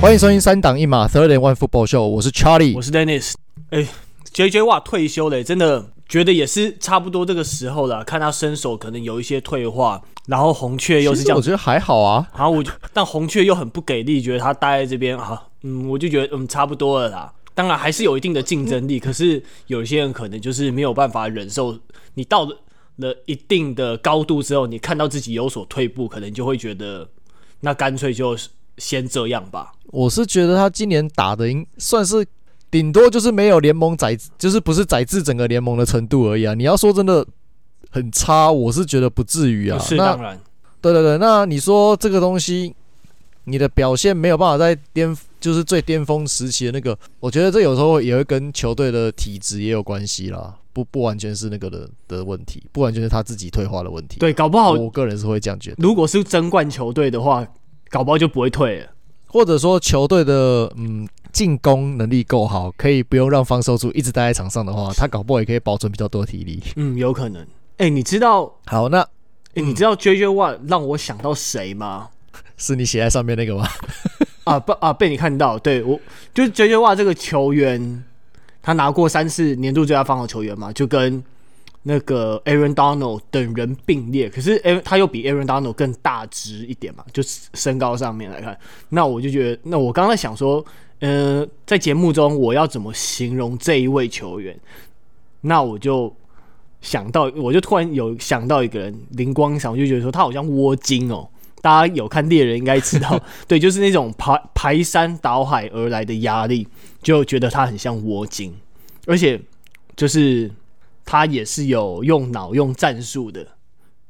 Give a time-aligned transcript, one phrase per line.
[0.00, 3.34] 欢迎收听三档一码 Third and One Football Show，我是 Charlie，我是 Dennis。
[3.68, 3.86] 哎
[4.32, 8.02] ，JJ 哇退休了，真的觉得也是差不多这个时候了。
[8.02, 12.26] 看他身手可能有一些退化，然后红雀又是这样，我觉得还好啊。
[12.34, 17.30] 然后我就但红雀又很不给力，觉得他待在这边啊，嗯，我就觉得嗯差不多了啦。
[17.54, 21.78] 当然还是有一定的竞争力，可是有些人可能就是没有办法忍受。
[22.14, 22.46] 你到
[22.96, 27.06] 了一定的高度之后，你看到自己有所退步，可能就会觉得
[27.60, 28.34] 那干脆就
[28.80, 29.72] 先这样吧。
[29.92, 32.26] 我是觉得他今年打的应算是
[32.70, 36.54] 顶多就是没有联盟宰，就是不是宰制整个联盟的程度而已啊。
[36.54, 37.24] 你要说真的
[37.90, 39.78] 很差，我是觉得不至于啊。
[39.78, 40.40] 是当然，
[40.80, 42.74] 对对对，那你说这个东西，
[43.44, 50.56] 你的表现没有办法在巅，就是最巅峰时期的那个，我觉得这有时候也会跟球队的体质也有关系啦。
[50.72, 54.20] 不不完全是那个的的问题，不完全是他自己退化的问题。
[54.20, 55.76] 对，搞不好我个人是会这样觉得。
[55.80, 57.44] 如果是争冠球队的话，
[57.90, 58.86] 搞不好就不会退了。
[59.26, 66.62] 或者说球队的嗯进攻能力够好，可以不用让防守组一直待在场上的话， 他搞不好也可以保存比较多体力。
[66.76, 67.42] 嗯，有可能。
[67.76, 68.52] 哎、欸，你知道？
[68.66, 69.06] 好，那哎、
[69.54, 72.08] 欸，你知道 JJ One 让我想到谁吗？
[72.56, 73.68] 是你写在上面那个吗？
[74.44, 75.58] 啊不啊，被你看到。
[75.58, 75.98] 对，我
[76.34, 78.04] 就是 JJ One 这个球员，
[78.62, 81.22] 他拿过三次年度最佳防守球员嘛，就跟。
[81.82, 87.22] 那个 Aaron Donald 等人并列，可是 Aaron 他又比 Aaron Donald 更大只一点嘛，就
[87.54, 88.58] 身高上面来看，
[88.90, 90.62] 那我就觉得，那我刚才想说，
[90.98, 94.54] 嗯、呃，在节目中我要怎么形容这一位球员？
[95.40, 96.14] 那我就
[96.82, 101.26] 想到，我就突然有想到一个人灵光一闪，我就觉得说他好像窝精哦，
[101.62, 106.68] 大家有看猎人应该知道， 对，就是那种排排山倒海而来的压力，
[107.02, 108.54] 就觉得他很像窝精，
[109.06, 109.40] 而且
[109.96, 110.50] 就是。
[111.04, 113.46] 他也是有用脑、用战术的，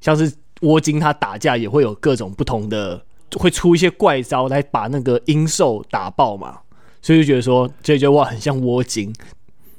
[0.01, 3.03] 像是窝金，他打架也会有各种不同的，
[3.37, 6.61] 会出一些怪招来把那个鹰兽打爆嘛。
[7.03, 9.11] 所以就觉得说，JJ Watt 很像窝金，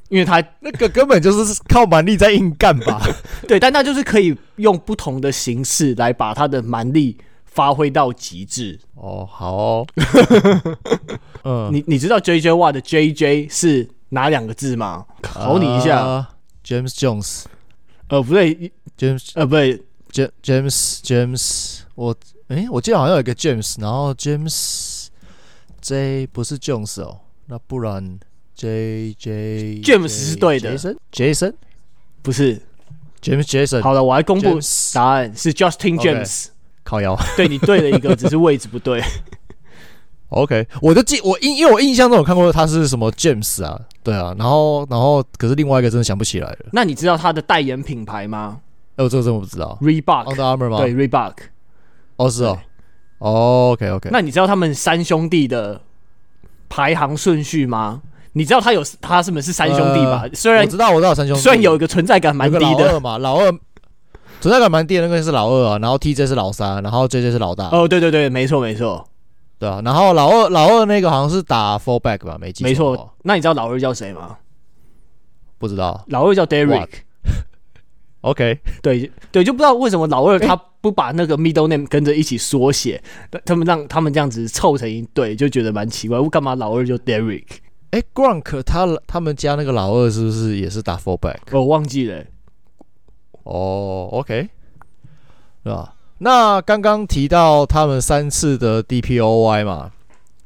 [0.09, 3.00] 因为他那个根本就是靠蛮力在硬干吧。
[3.47, 7.16] 对，但他就是可以用不同的形式来把他的蛮力
[7.46, 8.80] 发挥到极致。
[8.96, 9.88] 哦，好哦。
[11.46, 15.06] 嗯，你你知道 JJ Watt 的 JJ 是哪两个字吗？
[15.22, 16.28] 考你一下。
[16.64, 17.44] Uh James Jones，
[18.08, 22.16] 呃不对，James 呃不对，James James，我
[22.48, 25.08] 诶、欸，我记得好像有一个 James，然后 James
[25.82, 28.20] J 不是 Jones 哦，那不然
[28.56, 31.54] J J James 是对的，Jason Jason
[32.22, 32.62] 不是
[33.22, 34.60] James Jason，好了，我来公布
[34.94, 36.48] 答案是 Justin James.
[36.84, 39.02] 靠腰，对你对了一个，只是位置不对。
[40.31, 46.58] OK，我就记我印，因为我印象中有看过他是什么 James 啊，对啊，然后然后可是另外一个真的想不起来了。
[46.72, 48.59] 那你知道他的代言品牌吗？
[48.96, 49.78] 哎、欸，我这个真的不知道。
[49.81, 50.78] Reebok Under Armour 吗？
[50.78, 51.34] 对，Reebok。
[52.16, 52.58] 哦，是哦。
[53.19, 54.09] Oh, OK OK。
[54.12, 55.81] 那你知道他们三兄弟的
[56.69, 58.02] 排行顺序吗？
[58.34, 60.22] 你知道他有他是不是三兄弟吧？
[60.24, 63.52] 呃、虽然我知道，我知道三兄弟，虽然有一个存在感蛮低的老二嘛，老二
[64.40, 67.68] 存在感蛮低的那个是老二啊，然后 TJ 是老三，然后 JJ 是老大。
[67.74, 69.06] 哦，对对对，没错没错。
[69.62, 72.68] 对啊，然后老二老二那个好像是打 fullback 吧，没记错。
[72.68, 74.36] 没错，那你知道老二叫谁吗？
[75.60, 76.88] 不知道，老二叫 Derek。
[78.22, 83.00] OK，对对，就不知道为什么老二他不把那个 middle name 跟着一起缩写，
[83.46, 86.20] 他们让他们这样子凑成一对，就觉得蛮奇怪。
[86.20, 87.46] 我干嘛老二就 Derek？
[87.92, 91.38] 哎，Gronk 他他们家那个老二是不是也是打 fullback？
[91.52, 92.26] 我忘记了。
[93.44, 94.50] 哦，OK，
[95.64, 95.94] 对吧？
[96.24, 99.92] 那刚刚提到他们三次的 DPOY 嘛，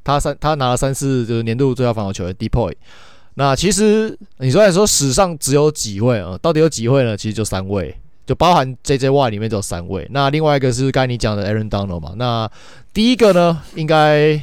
[0.06, 2.74] 他三他拿了三次就是年度最佳防守球员 DPOY。
[3.34, 6.40] 那其实你说来说史上只有几位啊？
[6.41, 7.18] 到底有几位呢？
[7.18, 7.94] 其实就三位，
[8.25, 10.08] 就包含 JJY 里面只有三位。
[10.12, 12.14] 那另外一个是刚才你讲的 Aaron Donald 嘛。
[12.16, 12.50] 那
[12.94, 14.41] 第一个呢，应该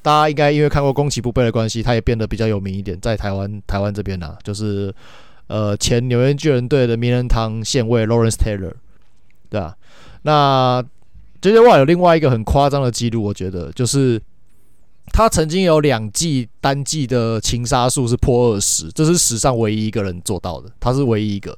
[0.00, 4.94] 大家应该因为看过攻其不备的关系，他也变得比较有名一点，在台湾台湾这边呢、就是
[5.48, 8.72] 呃前纽约巨人队的名人堂线位 Lawrence Taylor，
[9.50, 9.76] 对吧？
[10.22, 10.84] 那
[11.40, 14.20] JJY 有另外一个很夸张的记录，我觉得就是
[15.12, 21.56] 他曾经有两季单季的情杀数是破二十，这是史上唯一一个人做到的，他是唯一一个，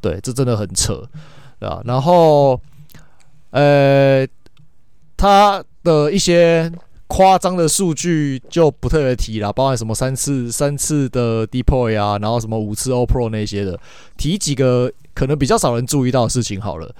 [0.00, 1.02] 对，这真的很扯，
[1.58, 1.82] 对吧？
[1.84, 2.60] 然后，
[3.50, 4.26] 呃，
[5.16, 6.70] 他的一些
[7.08, 13.78] 夸张的数据就不特别提了，包含什么三次三次的 depoy 啊，然后什么五次 o pro 那些的，
[14.16, 16.94] 提几个可能比较少人注意到的事情好了。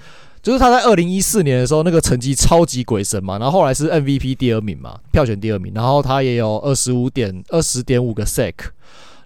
[0.47, 8.55] 就是他在二零一四年的时候，那个成绩超级鬼神嘛，然后后来是 MVP 第二名嘛，票选第二名，然后他也有二十五点二十点五个 sack，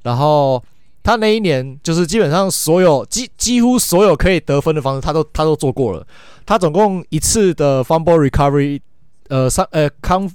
[0.03, 0.65] 然后
[1.03, 6.07] 他那一年就是基本上所有几几乎所有可以得分的方式，他都他都做过了。
[6.47, 8.81] 他总共一次的 fumble recovery，
[9.29, 10.27] 呃三呃 con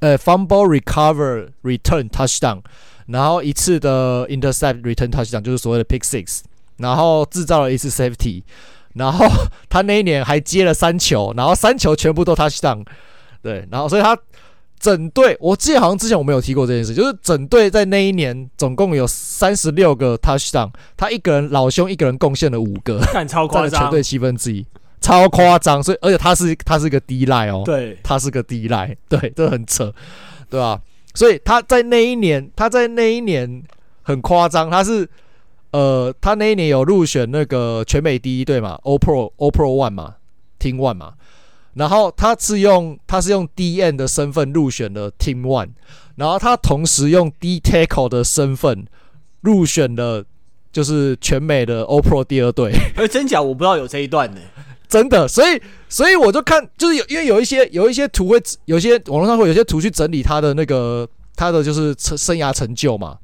[0.00, 2.60] 呃 fumble recover return touchdown，
[3.06, 6.40] 然后一次的 intercept return touchdown 就是所谓的 pick six，
[6.76, 8.42] 然后制造了一次 safety，
[8.94, 9.26] 然后
[9.68, 12.84] 他那一年还接了三球，然后三球全部都 touchdown，
[13.42, 14.18] 对，然后所以他。
[14.80, 24.66] 整队，我记得好像之前我没有提过这件事，就是整队在那一年总共有三十六个 touchdown，他一个人老兄一个人贡献了五个，干 超夸张，全队七分之一，
[25.00, 25.82] 超夸张。
[25.82, 29.90] 所以而且他是他是一个 D line 哦，对，他是个 D line，对，这很扯，
[30.50, 30.78] 对吧？
[31.14, 33.62] 所以他在那一年，他在那一年
[34.02, 35.08] 很夸张，他是
[35.74, 40.14] 呃，他那一年有入选那个全美第一队嘛 Pro All Pro One 嘛
[40.60, 41.14] ，Team One 嘛。
[41.72, 45.70] 然后他是用他是用 DN 的身份入选了 Team One，
[46.14, 48.86] 然后他同时用 D Tackle 的身份
[49.40, 50.24] 入选了
[50.70, 52.70] 就是全美的 Pro 第二队。
[52.94, 54.40] 哎，真假我不知道有这一段呢，
[54.86, 63.18] 真的，所以所以我就看就是有因为有一些有一些图会有些网络上会有些图去整理他的那个他的就是成生涯成就嘛，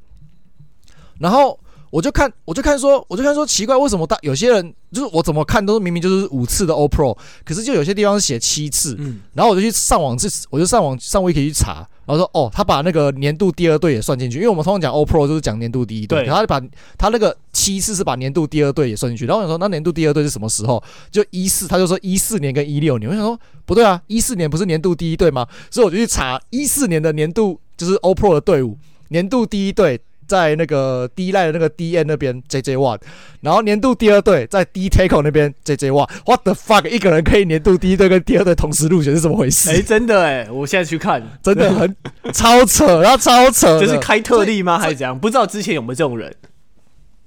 [1.21, 1.57] 然后。
[1.91, 10.17] 我就看，我就看说，我就看说奇怪，为什么大有些人就是我怎么看都是明明就是五次的 All Pro，可是就有些地方是写七次，嗯，然后我就去上网，
[10.51, 16.65] 我就上网上 Wiki 去查，然后说哦，他把那个年度第二队也算进去，因为我们通常讲 All Pro 就是讲年度第一队，然后他把
[16.97, 20.81] 他那个七次是把年度第二队也算进去，然后我想说那年度第二队是什么时候？
[21.11, 23.37] 就一四，他就说一四年跟一六年，我想说
[23.67, 25.45] 不对啊，一四年不是年度第一队吗？
[25.73, 28.79] 所以我就去查一四年的年度就是 All Pro 的队伍，
[29.09, 30.01] 年度第一队。
[30.31, 33.01] 在那个 D line 的那个 DN 那边 JJ Watt，
[33.41, 36.89] 然后年度第二队在 D tackle 那边 JJ Watt，What the fuck？
[36.89, 39.71] 一个人可以年度第一队跟第二队同时入选是怎么回事？
[39.71, 41.97] 哎、欸，真的哎，我现在去看，真的很
[42.33, 44.79] 超扯，然后超扯，就是开特例吗？
[44.79, 45.19] 还是怎样？
[45.19, 46.33] 不知道之前有没有这种人？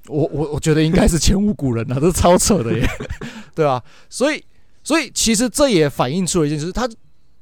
[0.08, 2.88] 我我我觉得应该是前无古人啊，这是超扯的耶，
[3.54, 4.42] 对啊，所以
[4.82, 6.88] 所以其实这也反映出了一件事，他。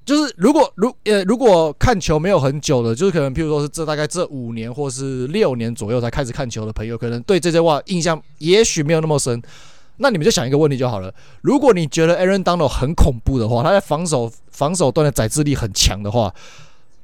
[0.04, 9.42] 就是如果如呃如果看球没有很久的，就是可能譬如说是这大概这五年或是六年左右才开始看球的朋友，可能对这些话印象也许没有那么深。
[9.98, 16.34] 那你们就想一个问题就好了：如果你觉得 Aaron Donald 很恐怖的话，他在防守防守端的载制力很强的话，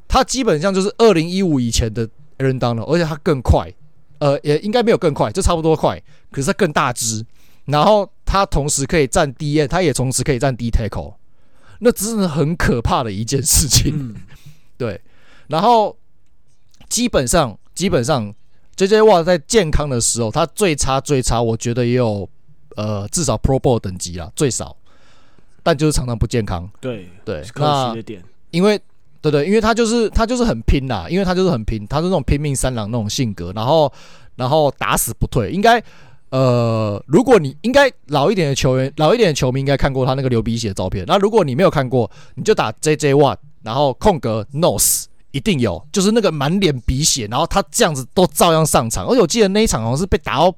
[0.08, 2.10] 他基本上就是二零一五以前的
[2.40, 3.72] Aaron Donald，而且他更快，
[4.18, 6.02] 呃，也应该没有更快，就差不多快，
[6.32, 7.24] 可是他更大只，
[7.66, 11.17] 然后他同时可以站 DN，他也同时可以站 D tackle。
[11.80, 14.16] 那真的很可怕的一件事情，嗯、
[14.78, 15.00] 对。
[15.48, 15.96] 然后
[16.90, 18.34] 基本上，基本上
[18.76, 22.28] ，JJ Watt 在健康的时候，他最差最差，我觉得也有
[22.76, 24.76] 呃至少 Pro Bowl 等级啦，最少。
[25.64, 26.70] 但就是常常不健康。
[26.80, 28.24] 对对，可惜的点。
[28.52, 28.80] 因为
[29.22, 33.92] 对对，因为他就是他就是很拼啦，因为他就是很拼，他是那种拼命三郎那种性格，然后
[34.36, 35.84] 然后打死不退，应该。
[36.30, 41.06] 呃，如果你应该老一点的球员，老一点的球迷应该看过他那个流鼻血的照片。
[41.08, 49.08] 那如果你没有看过，你就打 JJ One，然后空格 Nose，一定有，就是那个满脸鼻血，然后他这样子都照样上场。
[49.08, 50.54] 而且我记得那一场好像是被打到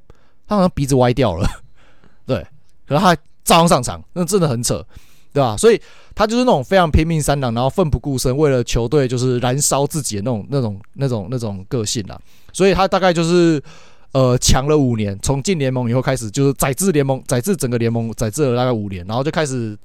[0.47, 1.47] 他好像鼻子歪掉了，
[2.25, 2.43] 对，
[2.87, 4.83] 可是他照样上场，那真的很扯，
[5.31, 5.55] 对吧？
[5.55, 5.79] 所以
[6.15, 12.19] 他就是那种非常拼命三郎，然后奋不顾身，为了球队就是燃烧自己的那种、那种、那种、那种个性啦。
[12.51, 13.61] 所以他大概就是。
[14.11, 19.77] 呃，强了五年，从进联盟以后开始，就是宰制联盟，宰制整个联盟，宰制了大概五年，然后就开始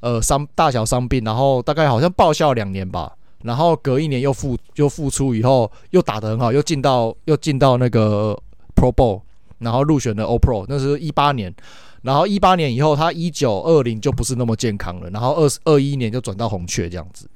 [0.00, 3.10] 呃伤大小伤病，然后大概好像报销两年吧，
[3.42, 8.38] 然后隔一年又复又复出以后又打得很好，又进到又进到那个
[8.76, 9.22] Pro Bowl，
[9.60, 11.54] 然后入选了 All Pro，那是一八年，
[12.02, 17.26] 然后一八年以后他一九二零就不是那么健康了，然后二二一年就转到红雀这样子，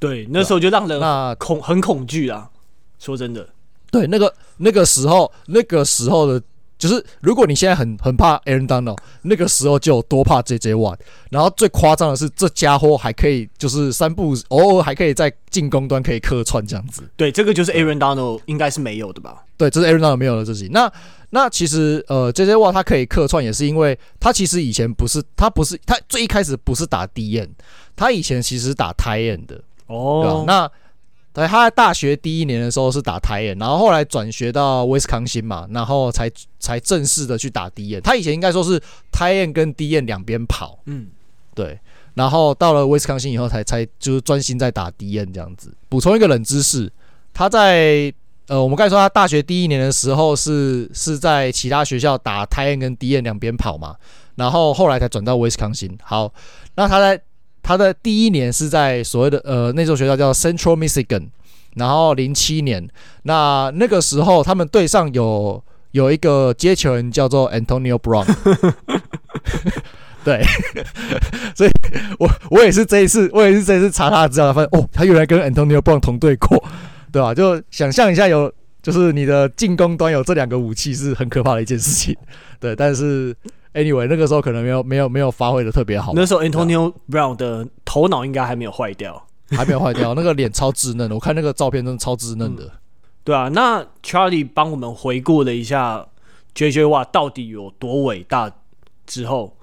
[0.00, 2.50] 对，那时候就让人那恐很恐惧啊，
[2.98, 3.48] 说真的。
[3.90, 6.42] 对，那个那个时候，那个时候的，
[6.78, 10.98] 就是如果你现在很很怕 Aaron Donald，那个时候就有多怕 JJ Watt。
[11.30, 17.02] 然后最夸张的是，这家伙还可以，就是三步偶尔还可以在进攻端可以客串这样子。
[17.16, 19.44] 对，这个就是 Aaron Donald 应该是没有的吧？
[19.56, 20.68] 对，这是 Aaron Donald 没有的自己。
[20.70, 20.90] 那
[21.30, 27.48] 那其实呃，JJ Watt 他可以客串，也是因为他其实以前不是，他不是，他最一开始不是打 DN，
[27.96, 30.44] 他以前其实打 tight end 的哦。
[30.46, 30.70] 那
[31.38, 36.28] 对，他在大学第一年的时候是打 tight end，然后后来转学到威斯康星嘛，然后才
[36.58, 38.00] 才正式的去打 DN。
[38.00, 38.76] 他以前应该说是
[39.12, 41.06] tight end 跟 DN 两边跑，嗯，
[41.54, 41.78] 对。
[42.14, 45.72] 然后到了威斯康星以后才，才才就是专心在打 DN 这样子。
[45.88, 46.90] 补充一个冷知识，
[47.32, 48.12] 他在
[48.48, 53.94] 呃，我们刚才说他大学第一年的时候是是在其他学校打 tight end 跟 DN 两边跑嘛，
[54.34, 55.96] 然后后来才转到威斯康星。
[56.02, 56.34] 好，
[56.74, 57.22] 那他在。
[57.68, 61.28] 他的第一年是在所谓的呃那所学校叫 Central Michigan，
[61.74, 62.88] 然后零七年，
[63.24, 68.24] 那那个时候他们队上有有一个接球人叫做 Antonio Brown，
[70.24, 70.42] 对，
[71.54, 71.70] 所以
[72.18, 76.64] 我我也是这一次，我也是这一次查他的资料，发现哦，他原来跟 Antonio Brown 同队过，
[77.12, 77.34] 对吧？
[77.34, 78.50] 就想象一下有，
[78.82, 82.16] 就是你的进攻端有这两个武器是很可怕的一件事情，
[82.58, 82.74] 对。
[82.74, 83.36] 但是
[83.74, 86.12] Anyway，那个时候可能没有没有没有发挥的特别好。
[86.14, 92.64] 那时候 Antonio Brown 的头脑应该还没有坏掉， 还没有坏掉，那个脸超稚嫩的，我看那个照片真的超稚嫩的。
[92.64, 92.70] 嗯
[93.24, 96.06] 对啊，那 Charlie 帮我们回顾了一下
[96.54, 98.50] JJ Watt 到底有多伟大
[99.06, 99.54] 之后，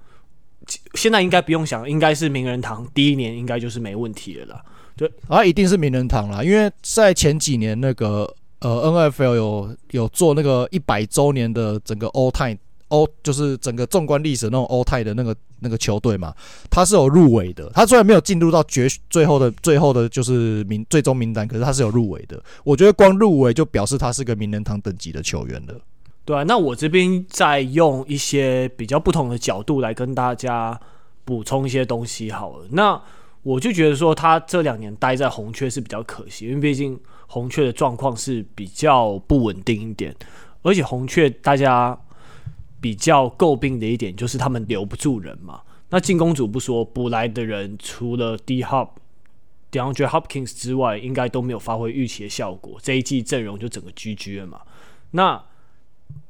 [0.93, 4.63] 现在应该不用想，应该是名人堂第一年应该就是没问题了啦。
[4.95, 12.59] 对，啊，一定是名人堂啦，因为在前几年那个呃 NFL 有有做那个一百周年的整个 All Time。
[12.89, 16.33] 欧就是整个纵观历史那种欧泰的那个那个球队嘛，
[16.69, 17.67] 他是有入围的。
[17.73, 22.39] 他虽然没有进入到决最后的最后的就是名最终名单，可是他是有入围的。
[22.63, 25.73] 我觉得光入围就表示他是个名人堂等级的球员了。
[26.25, 30.79] 对啊，那我这边再用一些比较不同的角度来跟大家
[31.23, 32.67] 补充一些东西好了。
[32.69, 33.01] 那
[33.41, 40.15] 我就觉得说他这两年待在红雀是比较可惜，因为毕竟红雀的状况是比较不稳定一点，
[40.61, 41.99] 而且红雀大家。
[42.85, 45.59] 比较诟病的一点就是他们留不住人嘛。
[45.89, 48.89] 那进攻组不说，补来的人除了 D Hop、
[49.71, 52.77] DeAndre Hopkins 之外，应该都没有发挥预期的效果。
[52.83, 54.61] 这一季阵容就整个 GG 了嘛。
[55.09, 55.43] 那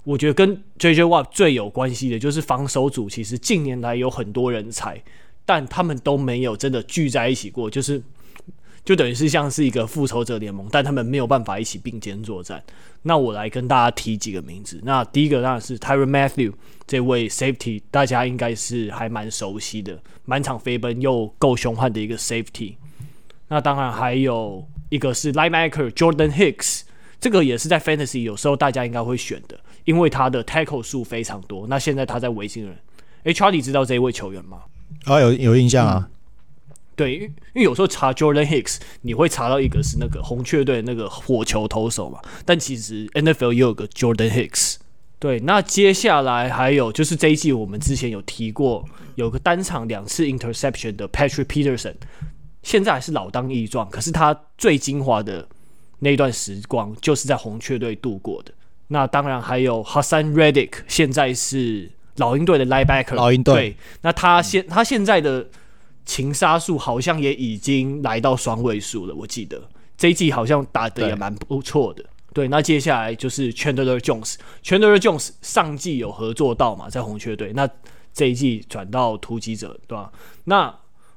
[0.06, 5.04] 我觉得跟 JJ Watt 最有关系的就是防守组，其实近年来有很多人才，
[5.46, 8.02] 但他们都没有真的聚在一起过，就是。
[8.86, 12.64] 就等于是像是一个复仇者联盟，但他们没有办法一起并肩作战。
[13.02, 14.80] 那我来跟大家提几个名字。
[14.84, 16.54] 那第一个当然是 Tyron Matthew
[16.86, 22.76] 这位 Safety，大家应该是还蛮熟悉的，满场飞奔又够凶悍的一个 Safety。
[23.48, 26.82] 那当然还有一个是 Linebacker Jordan Hicks，
[27.20, 31.66] 这个也是在 Fantasy 有时候大家应该会选的，因为他的 Tackle 数非常多。
[31.68, 32.76] 那现在他在维京人，
[33.24, 34.62] 诶，Charlie 知道这一位球员吗？
[35.06, 36.10] 啊，有有印象啊。
[36.96, 44.78] 对，因为有时候查 Jordan Hicks，你会查到一个是那个红雀队那个火球投手嘛，但其实 NFL 也有个 Jordan Hicks。
[45.20, 48.86] 对，那接下来还有就是这一季我们之前有提过，
[49.16, 51.96] 有个单场两次 interception 的 Patrick Peterson，
[52.64, 55.46] 现在还是老当益壮，可是他最精华的
[56.00, 58.54] 那段时光就是在红雀队度过的。
[58.88, 63.16] 那当然还有 Hassan Reddick，现在是老鹰队的 linebacker。
[63.16, 63.54] 老鹰队。
[63.54, 65.46] 对，那他现他现在的。
[66.06, 69.62] 情杀数好像也已经来到双位数了，我记得
[69.98, 72.04] 这一季好像打的也蛮不错的。
[72.34, 77.68] 对，对，那接下来就是 Chandler Jones，Chandler Jones 上季有合作到嘛，在红雀队，那
[78.14, 80.12] 这一季转到突击者，对吧？
[80.44, 80.74] 那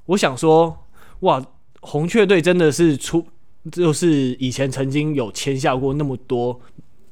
[0.07, 0.87] 我想说，
[1.21, 1.45] 哇，
[1.81, 3.27] 红雀队真的是出，
[3.71, 6.61] 就是以前曾经有签下过那么多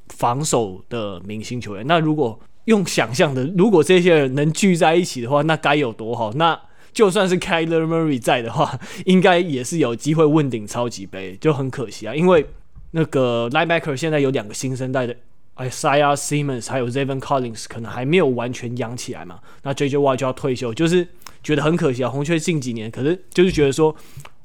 [0.09, 1.85] 防守的明星球员。
[1.87, 6.33] 那如果用想象的，如果这些人能聚在一起的话，那该有多好？
[6.33, 6.59] 那
[6.97, 12.15] 就算是 Kyler Murray 在的话，应该也是有机会问鼎超级杯，就很可惜啊。
[12.15, 12.47] 因为
[12.93, 15.15] 那个 Linebacker 现在有两个新生代的
[15.57, 19.41] Isaiah Simmons 还有 Zaven Collins，可能还没有完全养起来嘛。
[19.63, 21.07] 那 JJ Y 就要退休，就是
[21.43, 22.09] 觉得很可惜啊。
[22.09, 23.95] 红雀近几年可是就是觉得说，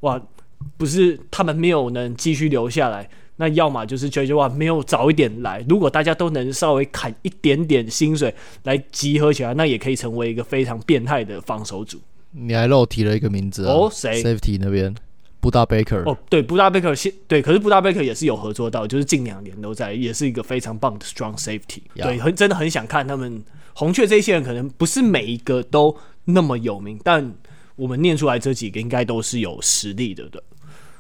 [0.01, 0.22] 哇，
[0.75, 5.65] 不是他们没有能继续留下来，那要么就是 JJ Y 没有早一点来。
[5.70, 11.98] 如果大家都能稍微砍一点点薪水来集合起来，那也可以成为一个非常变态的防守组。
[12.31, 14.95] 你还漏提了一个名字哦，谁？Safety 那边，
[15.39, 16.01] 布达贝克。
[16.05, 21.81] 哦，对，布达贝克现对，可是布达贝克也是有合作到，就是近两年都在，也是一个非常棒的 Strong Safety。
[21.95, 25.95] 对，很真的很想看他们红雀这些人，可能不是每一个都
[26.25, 27.33] 那么有名，但
[27.75, 30.41] 我们念出来这几个应该都是有实力的的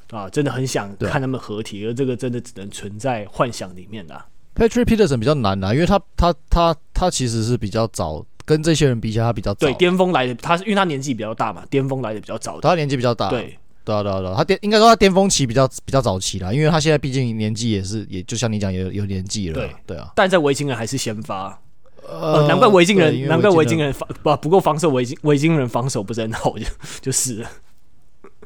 [0.09, 4.25] 啊，真的很想看他们合体，而这个真的只能存在幻想里面的、啊。
[4.53, 8.25] Patrick Peterson 比较难啊，因为他他他他其实是比较早。
[8.51, 9.65] 跟这些人比起来，他比较早。
[9.65, 12.59] 对，巅峰来的，他是因为他年纪比较大嘛，巅峰来的比较早。
[12.59, 13.29] 他年纪比较大。
[13.29, 19.53] 对，对啊，对啊，对啊，他巅应该说他巅峰期比较比较早期啦，因为他现在毕竟年纪也是，也就像你讲，有有年纪了。
[19.53, 20.11] 对，对啊。
[20.15, 21.57] 但在维京人还是先发，
[22.05, 26.65] 呃，难怪维京人，难怪维京人防不不够防守，维京维京人防守不是很好， 就
[27.01, 27.49] 就是了。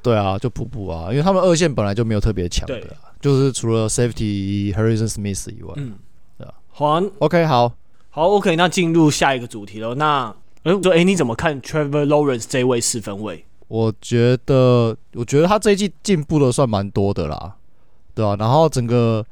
[0.04, 2.80] 对啊，就普普啊，因为他们二线本来就没有特别强的，
[3.20, 5.94] 就是除了 Safety Harrison Smith 以外，嗯，
[6.38, 6.54] 对啊。
[6.70, 7.74] 好，OK，好。
[8.16, 9.94] 好，OK，那进入下一个主题了。
[9.96, 13.44] 那，哎，说，哎，你怎么看 Trevor Lawrence 这位四分卫？
[13.68, 17.56] 我觉得，我觉得他这一季进步的算蛮多的啦，
[18.14, 18.36] 对吧、啊？
[18.40, 19.26] 然后整个，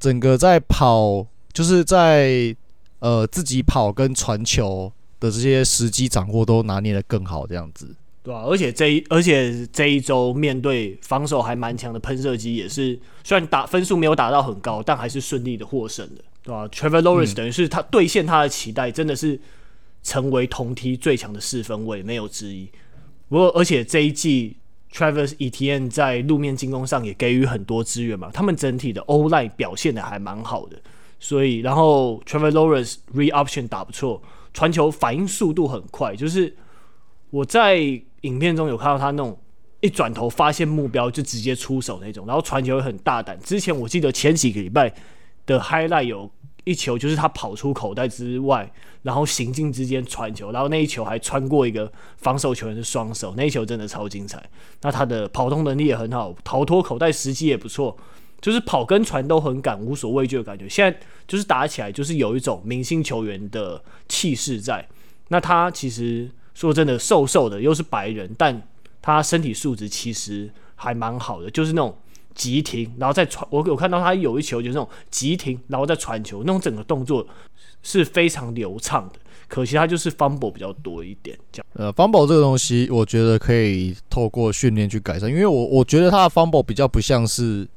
[0.00, 2.52] 整个在跑，就是在
[2.98, 8.46] 呃自己跑跟传球的这些时机掌握都拿捏的更好，这样子，对吧、啊？
[8.46, 16.24] 而且这一，而且这一周面对防守还蛮强的喷射机，也是虽然打分数没有打到很高，但还是顺利的获胜的。
[16.44, 19.40] 对吧、啊、Trevor Lawrence 等于是他兑现他的期待，真的是
[20.02, 22.70] 成为同梯最强的四分卫，没有之一。
[23.28, 24.56] 不过，而且这一季
[24.92, 30.76] Travis Etienne 在路面进攻上也给予很多资源嘛，他们整体的 O-line 表现的还蛮好的。
[31.18, 34.22] 所以，然后 Trevor Lawrence read option 打不错，
[34.52, 36.14] 传球反应速度很快。
[36.14, 36.54] 就是
[37.30, 37.78] 我在
[38.20, 39.36] 影片中有看到他那种
[39.80, 43.40] 一转头发现目标就直接出手那种，然后传球也很大胆。
[43.40, 44.94] 之前我记得前几个礼拜
[45.46, 46.30] 的 highlight 有
[46.64, 48.70] 一球，就是他跑出口袋之外，
[49.02, 54.42] 然后行进之间传球，然后那一球还穿过一个防守球员的双手，那一球真的超精彩。
[54.82, 57.96] 那他的跑动能力也很好，逃脱口袋时机也不错。
[58.40, 60.68] 就是跑跟传都很敢，无所畏惧的感觉。
[60.68, 64.86] 现在就是打起来，就是有一种明星球员的气势在。
[65.28, 68.68] 那他其实说真的，瘦瘦的，又是白人，但
[69.00, 71.50] 他身体素质其实还蛮好的。
[71.50, 71.96] 就是那种
[72.34, 73.46] 急停，然后再传。
[73.50, 77.26] 我有看到他有一球，就是那种急停，然后再传球，那种整个动作
[77.82, 79.20] 是非常流畅的。
[79.46, 81.38] 可惜他就是 fumble 比较多一点。
[81.52, 87.68] 这样，呃，fumble 这个东西，我觉得可以透过训练去改善，因为我我觉得他的 fumble 比较不像是。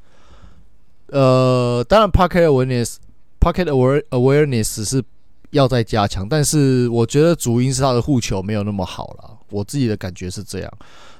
[1.09, 5.01] 呃，当然，pocket awareness，pocket aware awareness 是
[5.51, 9.37] 要再加强，但是我觉得主因是他的护球没有那么好了。
[9.49, 10.73] 我自己的感觉是这样。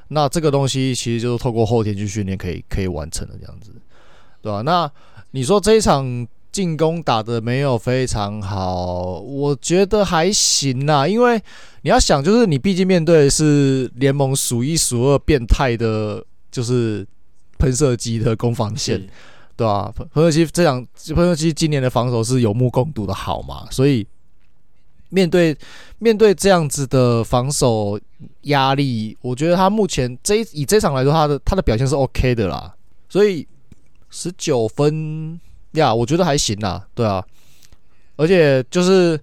[0.09, 3.71] 那这个东西其实就是透过后天去训练可以可以完成的这样子，
[4.41, 4.61] 对吧？
[4.61, 4.89] 那
[5.31, 11.41] 你说这一场进攻打的没有非常好，我觉得还行啦，因为
[11.81, 17.05] 你要想，就是你毕竟面对的是联盟数一数二变态的，就是
[17.59, 19.07] 喷射机的攻防线。
[19.55, 20.85] 对啊，喷射机这样，
[21.15, 24.07] 喷射机今年的防守是有目共睹的好嘛，所以
[25.09, 25.55] 面对
[25.99, 27.99] 面对这样子的防守
[28.43, 32.73] 压力，我觉得他目前这以这场来说，他的他的表现是 OK 的啦，
[33.07, 33.47] 所以
[34.09, 35.39] 十九分
[35.71, 37.23] 呀，我觉得还行啦，对啊，
[38.15, 39.19] 而且就是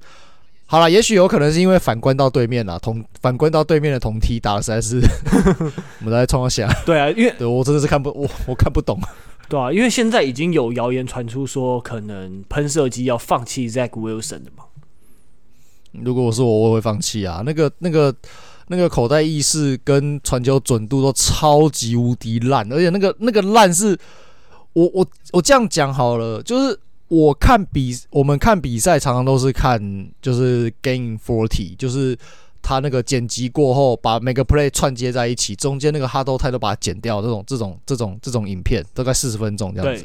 [0.66, 5.00] 好了，也许有可能是因为反观到对面啦，同反观到对面的同踢打的实在是，
[6.00, 8.98] 我们来冲一下，对啊，因为对我真的是看不我我看不懂。
[9.46, 14.64] 对啊，因为现在已经有谣言传出说，可能喷射机要放弃 Zach Wilson 的嘛。
[16.02, 17.42] 如果我是我，我会放弃啊。
[17.44, 18.14] 那个、那个、
[18.68, 23.98] 那个口袋意识跟传球准度都超级无敌烂，而且那个、那个烂是，
[24.72, 26.78] 我、我、我这样讲好了，就是
[27.08, 32.18] 我看比我们看比赛常常都是看就是 Game Forty，就是。
[32.66, 37.20] 他那个剪辑过后，把每个 play 串接在一起，中间那个 huddle time 都把它剪掉。
[37.20, 40.02] 这种、这种、这种、这种影片，大概四十分钟这样子。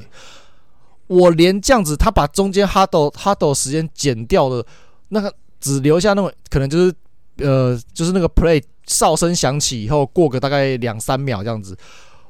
[1.07, 4.65] 我连这样子，他把中间 huddle huddle 时间剪掉的，
[5.07, 6.93] 那个只留下那种可能就是
[7.37, 11.77] 呃，就是那个 play 哨声响起以后，过个大概两三秒这样子。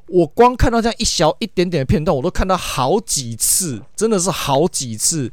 [0.07, 5.31] 我光看到这样一小一点点的片段，我都看到好几次，真的是好几次。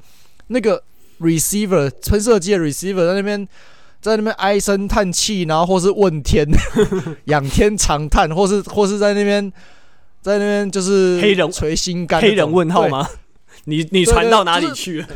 [0.48, 0.82] 那个
[1.20, 3.48] receiver 喷射机的 receiver 在那边。
[3.98, 6.46] 在那边唉声叹气，然后或是问天，
[7.24, 9.52] 仰天长叹，或是或是在那边，
[10.22, 13.08] 在那边就是黑人捶心肝，黑人问号吗？
[13.64, 15.08] 你你传到哪里去了？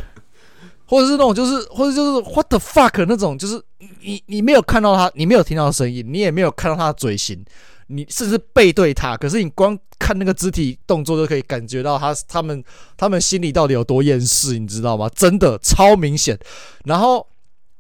[0.91, 3.63] 或者是那种就是，或者就是 what the fuck 那种，就是
[4.03, 7.45] 你你没有看到他，你没有听到声音，你也没有看到他的嘴型，
[7.87, 12.63] 你甚至背对他，可是你光看那个肢体动作就可以感觉到他他们
[12.97, 15.09] 他们心里到底有多厌世，你知道吗？
[15.15, 16.39] 真的超明显，
[16.85, 17.27] 然后。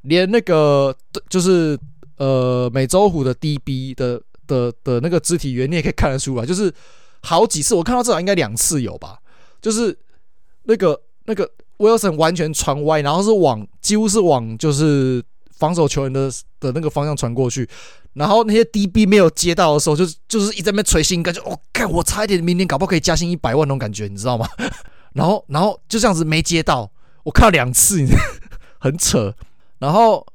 [0.05, 0.97] 连那个
[1.29, 1.79] 就是
[2.17, 6.73] 呃美洲虎的 DB 的的的那个肢体语言，你也可以看得出来，就是
[7.21, 9.19] 好几次我看到至少应该两次有吧，
[9.61, 9.95] 就是
[10.63, 11.47] 那个那个
[11.81, 17.69] Wilson 完全传歪，然后是往几乎是往就是防守球员的的那个方向传过去，
[18.13, 24.47] 然后那些 DB 没有接到的时候，就就是一直在那边捶心肝，就哦，干我差一点明年搞不好可以加薪一百万那种感觉，你知道吗？
[25.15, 26.91] 然后然后就这样子没接到，
[27.25, 28.05] 我看了两次，
[28.79, 29.35] 很扯。
[29.79, 30.27] 然后，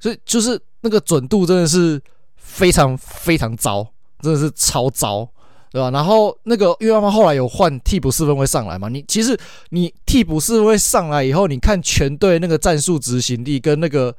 [0.00, 2.02] 所以就是那个准度真的是
[2.36, 3.86] 非常非常糟，
[4.20, 5.28] 真的是超糟，
[5.70, 5.90] 对吧？
[5.90, 9.38] 然后那个因为他们后来有换替补四分会上来嘛，你其实
[9.70, 14.14] 你替补四分会上来以后，你看全队那个战术执行力跟那个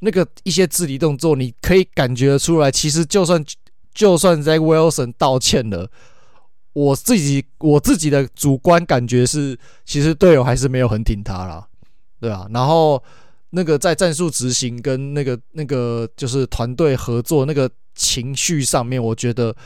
[0.00, 3.44] 那个一些肢体动作，你可以感觉得出来，其实就算
[3.94, 5.90] 就算 Zach Wilson 道歉了，
[6.72, 11.66] 我自己我自己的主观感觉是，其实队友还是没有很挺他啦，
[12.20, 12.46] 对吧？
[12.52, 13.02] 然后。
[13.50, 19.56] 那个在战术执行跟那个那个就是团队合作那个情绪上面，我觉得，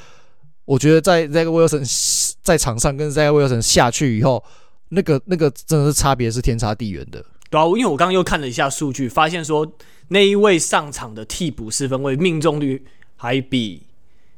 [0.73, 4.43] 我觉得在 Zach Wilson 在场上跟 Zach Wilson 下去以后，
[4.89, 7.23] 那个那个真的是差别是天差地远的。
[7.51, 9.71] 对啊，因为我刚刚又看了一下数据，发现说
[10.09, 13.83] 那一位上场的替补四分位命中率还比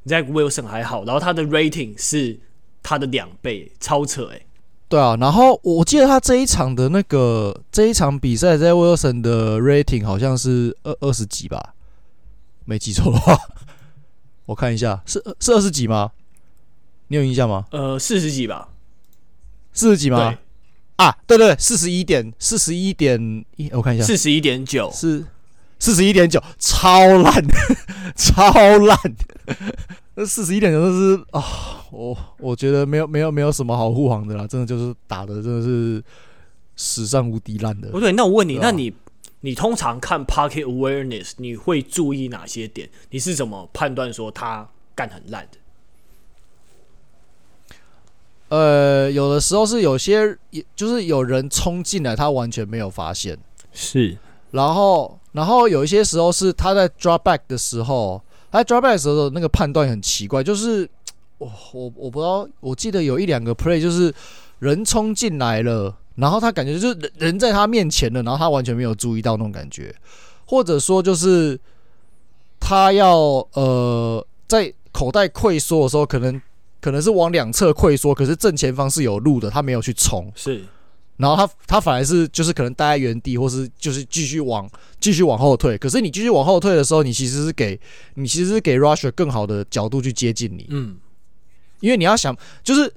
[0.06, 2.40] Zach Wilson 还好，然后他的 rating 是
[2.82, 4.46] 他的两倍，超扯诶、欸。
[4.88, 11.74] 对啊，然后我记得他这一场的那个这一场比赛在 Wilson 的 rating 好像是二二十几吧，
[12.64, 13.38] 没记错的话，
[14.46, 16.10] 我看一下是是二十几吗？
[17.08, 17.64] 你有印象吗？
[17.70, 18.68] 呃，四十几吧，
[19.72, 20.30] 四十几吗？
[20.30, 20.38] 对
[20.96, 25.24] 啊，对对，四十一点四十一点一，我看一下，四十一点九是
[25.78, 27.44] 四十一点九，超烂，
[28.16, 28.96] 超烂。
[30.14, 31.42] 那四十一点九是啊，
[31.90, 36.02] 我我觉得没有没有没有什么好护航的啦，真的就是打的真的是
[36.76, 37.90] 史上无敌烂的。
[37.90, 38.94] 不对，那我问你，啊、那你
[39.40, 42.88] 你通常看 pocket awareness，你会注意哪些点？
[43.10, 45.58] 你是怎么判断说他干很烂的？
[48.54, 50.36] 呃，有的时候是有些，
[50.76, 53.36] 就是有人冲进来，他完全没有发现，
[53.72, 54.16] 是。
[54.52, 58.22] 然后，然后有一些时候是他在 drop back 的时候。
[58.52, 60.88] 他 drawback 的时候，那个判断很奇怪，就是
[61.38, 64.14] 我我我不知道，我记得有一两个 play 就是
[64.60, 69.92] 人冲进来了，然后他感觉就是人人在他面前了，然后他完全没有注意到那种感觉，
[70.46, 71.58] 或者说就是
[72.60, 76.40] 他要呃在口袋溃缩的时候，可能
[76.84, 80.62] 可能是往两侧溃缩，可是正前方是有路的，他没有去冲，是。
[81.16, 84.68] 然后他他反而是就是可能待在原地，或是就是继续往
[85.00, 85.78] 继续往后退。
[85.78, 87.80] 可是你继续往后退的时候，你其实是给
[88.16, 90.66] 你其实是给 Russia 更好的角度去接近你。
[90.68, 90.98] 嗯，
[91.80, 92.92] 因为你要想，就是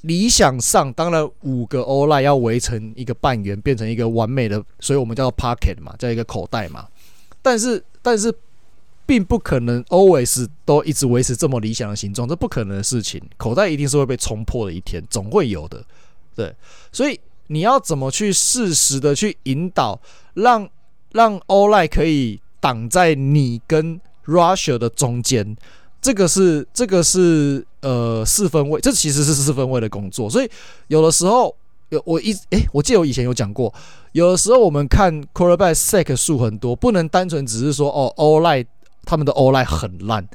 [0.00, 6.88] 理想上，当然五个 O-line 要围成一个半圆，变成一个完美的，所以我们叫做 pocket 嘛，叫一个口袋嘛。
[7.40, 8.34] 但是但是
[9.06, 13.20] 并不可能 always 都一直维持这么理想的形状，这不可能的事情。
[13.36, 15.84] 口袋一定是会被冲破的一天，总会有的。
[16.34, 16.54] 对，
[16.90, 20.00] 所以你要怎么去适时的去引导，
[20.34, 20.68] 让
[21.12, 25.56] 让 Oli 可以挡在你跟 Russia 的中间，
[26.00, 30.28] 这个是这个是呃四分卫，这其实是四分卫的工作。
[30.28, 30.50] 所以
[30.88, 31.54] 有的时候
[31.90, 33.72] 有我一诶、我记得我以前有讲过，
[34.12, 38.66] 有的时候我们看 Quarterback sack 数很多，不能单纯只是说哦 O-line
[39.04, 40.26] 他们的 O-line 很烂。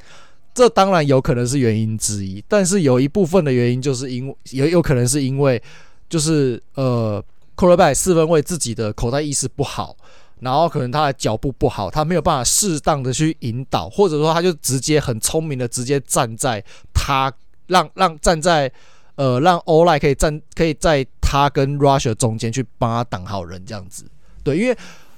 [0.54, 5.62] 这当然有可能是原因之一，但是有一部分的原因就是因为也有可能是因为。
[6.10, 9.96] 就是呃，quarterback 四分卫自己的口袋意识不好，
[10.40, 16.60] 然后可能他的脚步不好，他没有办法适当的去引导，或者说他就直接很聪明的直接站在
[16.92, 17.32] 他
[17.68, 18.68] 让让站在
[19.14, 24.04] 呃让 o l i 可以站可以在他跟 Rusher 中间去帮他挡好人这样子，
[24.42, 24.76] 对，因为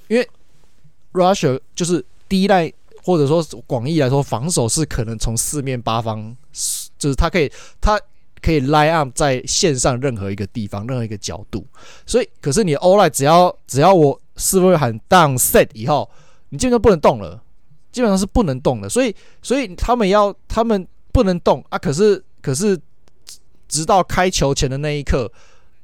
[0.09, 0.29] 因为
[1.15, 2.71] Rusher 就是第一代
[3.03, 6.37] 或者说广义来说防守是可能从四面八方，
[6.99, 8.01] 就是他可以他。
[8.45, 11.65] 可以 line up 在线上任何一个地方，任何一个角度。
[12.05, 16.11] 所以，可是你 O-line 只要只要我四分卫喊 down set 以后，
[16.49, 17.41] 你基本上不能动了，
[17.93, 18.89] 基本上是不能动的。
[18.89, 21.79] 所以，所以他们要他们不能动啊。
[21.79, 22.77] 可是，可是
[23.69, 25.31] 直到开球前的那一刻，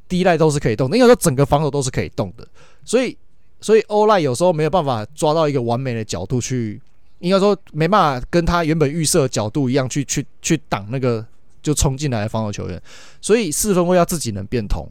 [0.09, 0.97] 第一代都是可以动的。
[0.97, 2.45] 应该说，整个防守都是可以动的。
[2.85, 3.17] 所以，
[3.61, 6.83] 所以 O-line 有时候没有办法抓到一个完美的角度去，
[7.21, 11.27] 应该说没办法跟他原本预设角度一样去去去挡那个。
[11.61, 12.81] 就冲进来的防守球员，
[13.21, 14.89] 所以四分卫要自己能变通，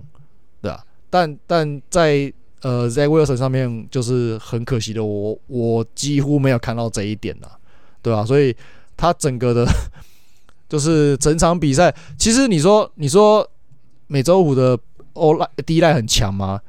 [0.62, 7.48] 对啊，但但在呃在 Wilson 上面就是很可惜的，我我几乎没有看到这一点呐，
[8.02, 8.26] 对吧、啊？
[8.26, 8.56] 所以
[8.98, 9.66] 他整个的，
[10.68, 13.50] 就是整场比赛，其实你说你说
[14.08, 14.78] 美洲虎的
[15.14, 16.62] O-line 第一代很强吗？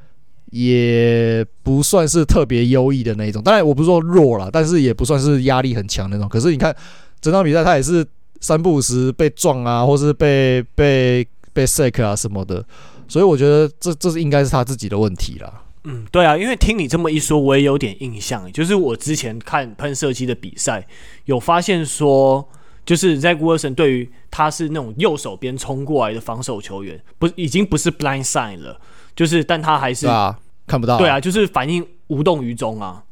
[0.51, 6.27] 也不算是特别优异的那一种，当然我不是说弱了，但是也不算是压力很强那种。
[6.29, 6.75] 可是你看
[7.21, 8.05] 整场比赛，他也是。
[8.41, 12.63] 三不五时被撞啊，或是被被被 sack 啊什么的，
[13.05, 15.61] 所以我觉得这这是应该是他自己的问题啦。
[15.83, 20.87] 嗯，对啊，因为听你这么一说，我也有点印象，就是我之前看喷射机的比赛，
[21.25, 22.47] 有发现说，
[22.85, 28.79] 就是 Zach Wilson 对于他是那种右手边冲过来的防守球员，不已经不是 blind side 了，
[29.19, 33.03] 就是但他还是啊看不到，对啊，就是反应无动于衷啊。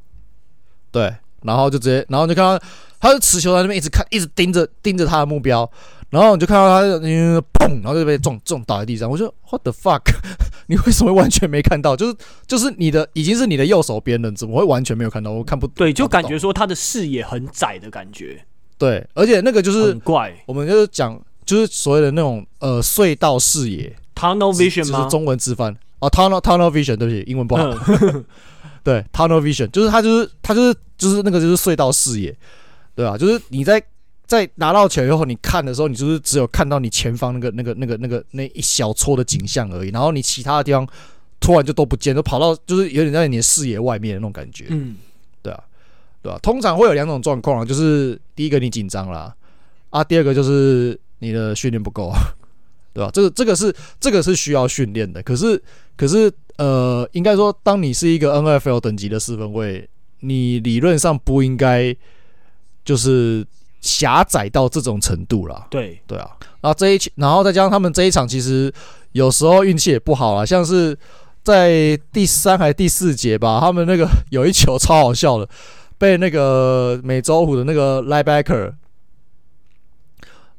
[0.89, 2.65] 对，然后就直接，然后就看到。
[2.99, 5.69] 他就持球在那边一直看，一直盯着盯着他的目标，
[6.09, 9.07] 然后你就看到他嗯砰，然后就被撞撞倒在地上。
[9.07, 10.01] 我说 What the fuck？
[10.67, 11.93] 你为什么会完全没看到？
[11.95, 12.15] 就是
[12.47, 15.29] 就是你的已经是你的右手边了，怎么会完全没有看到？
[15.31, 18.43] 我看不对，就感觉说他的视野很窄的感觉。
[18.79, 20.33] 对，而且那个就是很怪。
[20.47, 24.97] 我们就是讲就是所谓的那种呃隧道视野 （tunnel vision） 吗？
[24.97, 27.73] 就是中文直翻哦，tunnel tunnel vision，对不起，英文不好。
[28.83, 32.35] 对，tunnel vision 就是他就是他就是就是那个就是隧道视野。
[32.95, 33.83] 对啊，就是你在
[34.25, 40.87] 在拿到球以后，你看的时候，你就是只有看到你前方那个那个那个那个那一小撮的景象而已，然后你其他的地方
[41.39, 44.65] 突然就都不见，都跑到就是有点在你的视野外面的那种感觉。
[44.69, 44.95] 嗯，
[45.41, 45.63] 对啊，
[46.21, 49.35] 对啊，通常会有两种状况啊，就是第一个你紧张啦，
[49.89, 52.19] 啊，第二个就是你的训练不够啊。
[52.93, 53.11] 对吧？
[53.13, 55.21] 这个这个是这个是需要训练的。
[55.21, 55.61] 可是
[55.97, 59.89] 可是呃，应该说，当你是一个 NFL 等级的四分卫，
[60.21, 61.93] 你理论上不应该
[62.85, 63.45] 就是
[63.81, 65.67] 狭窄到这种程度啦。
[65.69, 66.29] 对对啊，
[66.61, 68.71] 然后这一然后再加上他们这一场，其实
[69.11, 70.97] 有时候运气也不好啊，像是
[71.43, 75.49] 在第三还是第四节吧，他们那个有一球超好笑的，
[75.97, 78.73] 被那个美洲虎的那个 linebacker。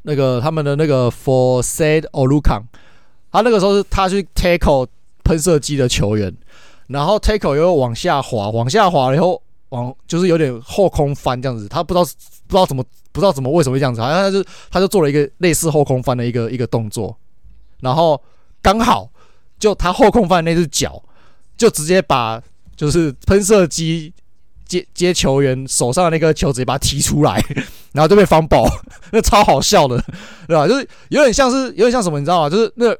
[0.03, 2.63] 那个他们的那个 Fournette Oluokun，
[3.31, 4.87] 他那个时候是他去 tackle
[5.29, 6.35] 喷射机的球员，
[6.87, 12.05] 然后 tackle 又往下滑，往下滑了以后往就是有点后空翻这样子，他不知道
[12.47, 17.15] 不知道怎么不知道怎么为什么会这样子，好像他就他就做了一个类似后空翻的一个一个动作，
[17.81, 18.19] 然后
[18.63, 19.11] 刚好
[19.59, 21.03] 就他后空翻的那只脚
[21.59, 22.43] 就直接把
[22.75, 24.15] 就是喷射机。
[24.69, 27.43] 接接球员手上的那个球，直接把它踢出来，
[27.93, 28.69] 然后就被 fumble，
[29.13, 29.97] 那超好笑的，
[30.47, 30.69] 对吧？
[30.69, 32.51] 就是有点像是有点像什么，你知道吗？
[32.51, 32.95] 就是那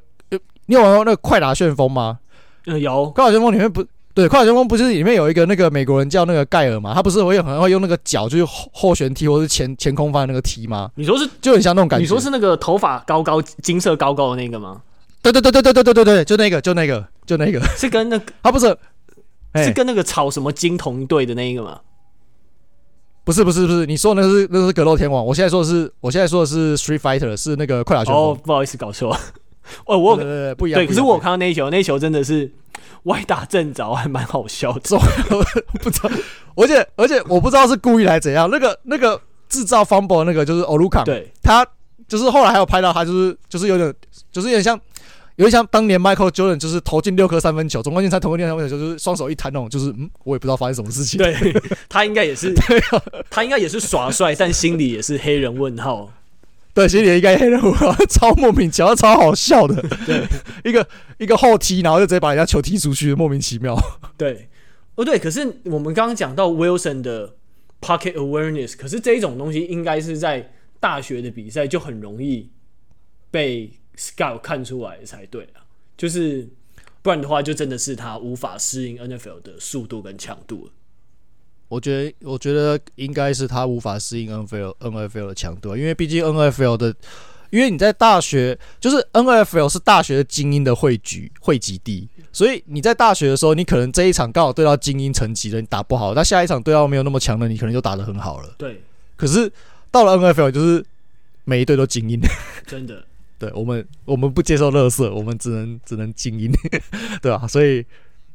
[0.69, 2.19] 你有玩过那个快打旋风吗？
[2.67, 3.09] 嗯，有。
[3.09, 6.93] 快打旋风里面不对，快打旋风不是里面有一个那个美国人叫那个盖尔吗？
[6.93, 10.91] 他不是会很会用那个脚，就是后旋踢或是前前空翻那个踢吗？
[10.93, 12.03] 你说是就很像那种感觉。
[12.03, 14.79] 你说是那个头发高高、金色高高的那个吗？
[15.23, 18.77] 对对对对对对对对对，就那个就那个就那个，是跟那个 他不是。
[19.55, 21.79] 是跟那个草什么金同一队的那一个吗？
[23.23, 25.25] 不是不是不是，你说那是那是格斗天王。
[25.25, 28.23] 我现在说的是，我现在说的是 Street Fighter，是那个快打旋风。
[28.23, 29.17] 哦，不好意思，搞错。
[29.85, 30.79] 哦，我对对对不一样。
[30.79, 32.51] 对，可是我看到那一球，那一球真的是
[33.03, 34.79] 歪打正着，还蛮好笑的。
[35.81, 36.09] 不知道，
[36.55, 38.49] 而且而且我不知道是故意来怎样。
[38.49, 41.65] 那个那个制造 fumble 那个就是 Oluokun，对，他
[42.07, 43.93] 就是后来还有拍到他，就是就是有点
[44.31, 44.79] 就是有点像。
[45.35, 51.17] 有点像当年 Michael Jordan 就是投进六颗三分球，总冠军赛投进六颗三分球，就是双手一摊那种，就是嗯，我也不知道发生什么事情。
[51.17, 51.33] 对，
[51.87, 52.53] 他应该也是，
[53.31, 56.11] 他应该也是耍帅，但心里也是黑人问号。
[56.79, 59.81] 对，心里应该黑人问号，超莫名其妙，超好笑的。
[60.07, 60.25] 对，
[60.63, 60.87] 一个
[61.17, 63.77] 一个后踢，然后就直接把人家球踢出去，莫名其妙。
[64.17, 64.49] 对，
[64.95, 67.35] 哦对，可是我们刚刚讲到 Wilson 的
[67.81, 72.49] Pocket Awareness，可是这一种东西应该是在大学的比赛就很容易
[73.29, 73.71] 被。
[73.99, 75.59] Scout 看出来才对啊，
[75.97, 76.47] 就是
[77.01, 80.71] 不然的话，就真的是他无法适应 NFL 的速度跟强度了。
[81.69, 86.93] 我觉得，我觉得应该是他无法适应 NFL NFL 的强度，因为毕竟 NFL 的，
[87.51, 98.53] 因为你在大学，就是 NFL 是大学的精英的汇聚汇集地，所以你在大学的时候，你可能这一场刚好对到精英层级的，你打不好，那下一场对到没有那么强的，你可能就打得很好了。
[98.57, 98.81] 对，
[99.15, 99.51] 可是
[99.91, 100.83] 到了 NFL，就是
[101.45, 102.19] 每一队都精英，
[102.67, 103.03] 真的。
[103.37, 106.51] 对我们，我们不接受垃圾，我们只能只能精英，
[107.21, 107.47] 对吧、啊？
[107.47, 107.85] 所以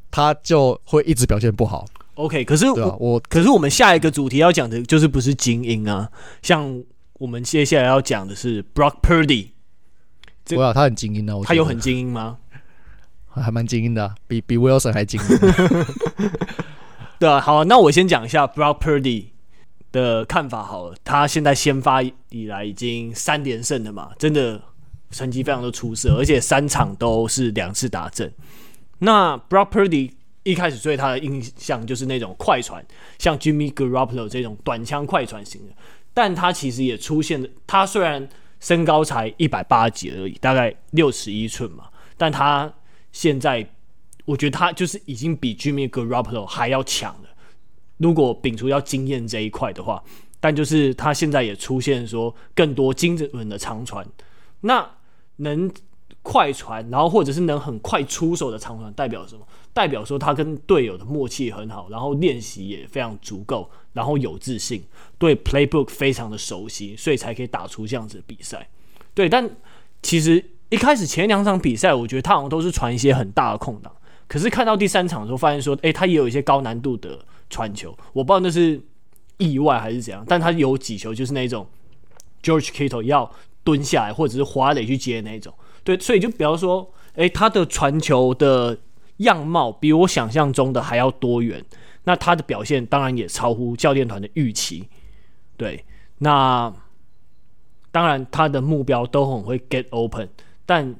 [0.09, 1.85] 他就会一直表现不好。
[2.15, 6.09] OK，可是我，啊、我可是我们下一个主题要讲的就是不是精英啊？
[6.41, 9.49] 像我们接下来要讲的是 Brock Purdy，
[10.45, 12.37] 对啊，他很精英啊，他有很精英吗？
[13.29, 15.37] 还蛮精英的、啊，比比 Wilson 还精英。
[17.19, 19.25] 对啊，好，那我先讲一下 Brock Purdy
[19.91, 20.95] 的看法好了。
[21.03, 24.61] 他现在先发以来已经三连胜了嘛，真的。
[25.11, 28.29] 成绩非常的出色，而且三场都是两次打正。
[28.97, 30.11] 那 Brock Purdy
[30.45, 32.81] 一开始对他的印象就是那种快传，
[33.19, 35.73] 像 Jimmy Garoppolo 这种短枪快传型的。
[36.13, 38.29] 但他其实也出现了，他虽然
[38.59, 42.73] 身高才一百八几而已，大概六十一寸嘛，但他
[43.11, 43.67] 现在
[44.23, 47.29] 我觉得他就是已经比 Jimmy Garoppolo 还要强了。
[47.97, 50.01] 如果摒除要经验这一块的话，
[50.39, 54.07] 但就是他现在也出现说更多精准的长传，
[54.61, 54.89] 那。
[55.37, 55.69] 能
[56.21, 59.45] 快传，然后或者是能很快出手的长传，代表什么？
[59.75, 64.81] 代表说他跟队友的默契很好，然后练习也非常足够，然后有自信，
[65.19, 68.67] 对 playbook 非常的熟悉，所以才可以打出这样子的比赛。
[69.13, 69.47] 对，但
[70.01, 73.93] 其实一开始前两场比赛，我觉得他好像都是传一些很大的空档，
[74.27, 78.81] 可是看到第三场的时候，发现说，诶，他也有一些高难度的传球，我不知道那是
[79.37, 81.67] 意外还是怎样，但他有几球就是那种
[82.41, 83.29] George Kittle 要。
[83.65, 85.51] 蹲下来，或者是滑垒去接那种，
[85.83, 88.77] 对，所以就比方说，诶、他的传球的
[89.17, 91.63] 样貌比我想象中的还要多元，
[92.03, 94.87] 那他的表现当然也超乎教练团的预期，
[95.57, 95.85] 对，
[96.17, 96.73] 那
[97.91, 100.29] 当然他的目标都很会 get open，
[100.65, 100.95] 但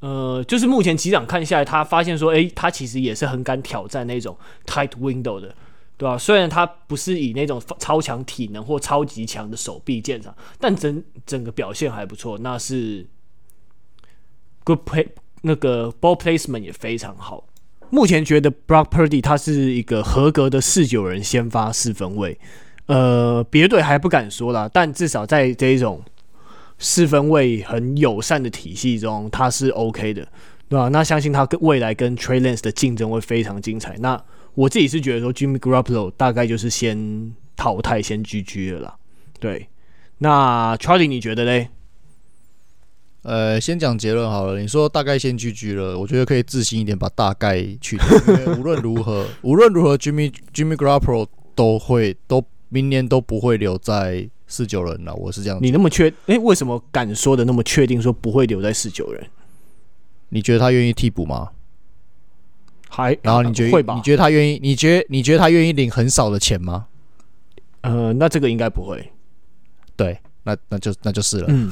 [0.00, 5.54] 呃，就是目前几场看下来，他发现说，诶、他其实也是很敢挑战那种 tight window 的。
[5.98, 12.36] 对吧、虽然他不是以那种超强体能或超级强的手臂见长，但整整个表现还不错。
[12.40, 13.06] 那是
[14.62, 15.08] good play，
[15.46, 17.46] 那个 ball placement 也非常好。
[17.88, 22.36] 目前觉得 Brock Purdy 他是一个合格的四九人先发四分卫。
[22.86, 26.02] 呃，别队还不敢说啦，但至少在这一种
[26.78, 30.26] 四分卫很友善的体系中，他是 OK 的，
[30.68, 33.96] 对吧、那相信他跟未来跟 Trey Lance 的竞争会非常精彩。
[33.98, 34.20] 那
[34.54, 38.96] 我自己是觉得说，Jimmy Garoppolo 大概就是先淘汰，先 GG 了啦。
[39.38, 39.68] 对，
[40.18, 41.68] 那 Charlie 你觉得嘞？
[43.26, 44.60] 呃，先讲结论好了。
[44.60, 48.06] 你说大概先 GG 了，我觉得可以自信一点，把大概去掉。
[48.28, 55.12] 因为无论如何， 无论如何，Jimmy Jimmy Garoppolo 都会都明年都不会留在四九人了。
[55.16, 55.58] 我是这样。
[55.60, 56.08] 你那么确？
[56.08, 59.26] 哎、欸，为什么敢说的那么确定，说不会留在四九人？
[60.28, 61.50] 你觉得他愿意替补吗？
[62.88, 63.94] 还，然后你觉得、呃、会吧？
[63.96, 64.60] 你觉得他愿意？
[64.62, 66.86] 你觉得你觉得他愿意领很少的钱吗？
[67.80, 69.10] 呃，那这个应该不会。
[69.96, 71.46] 对，那那就那就是了。
[71.48, 71.68] 嗯。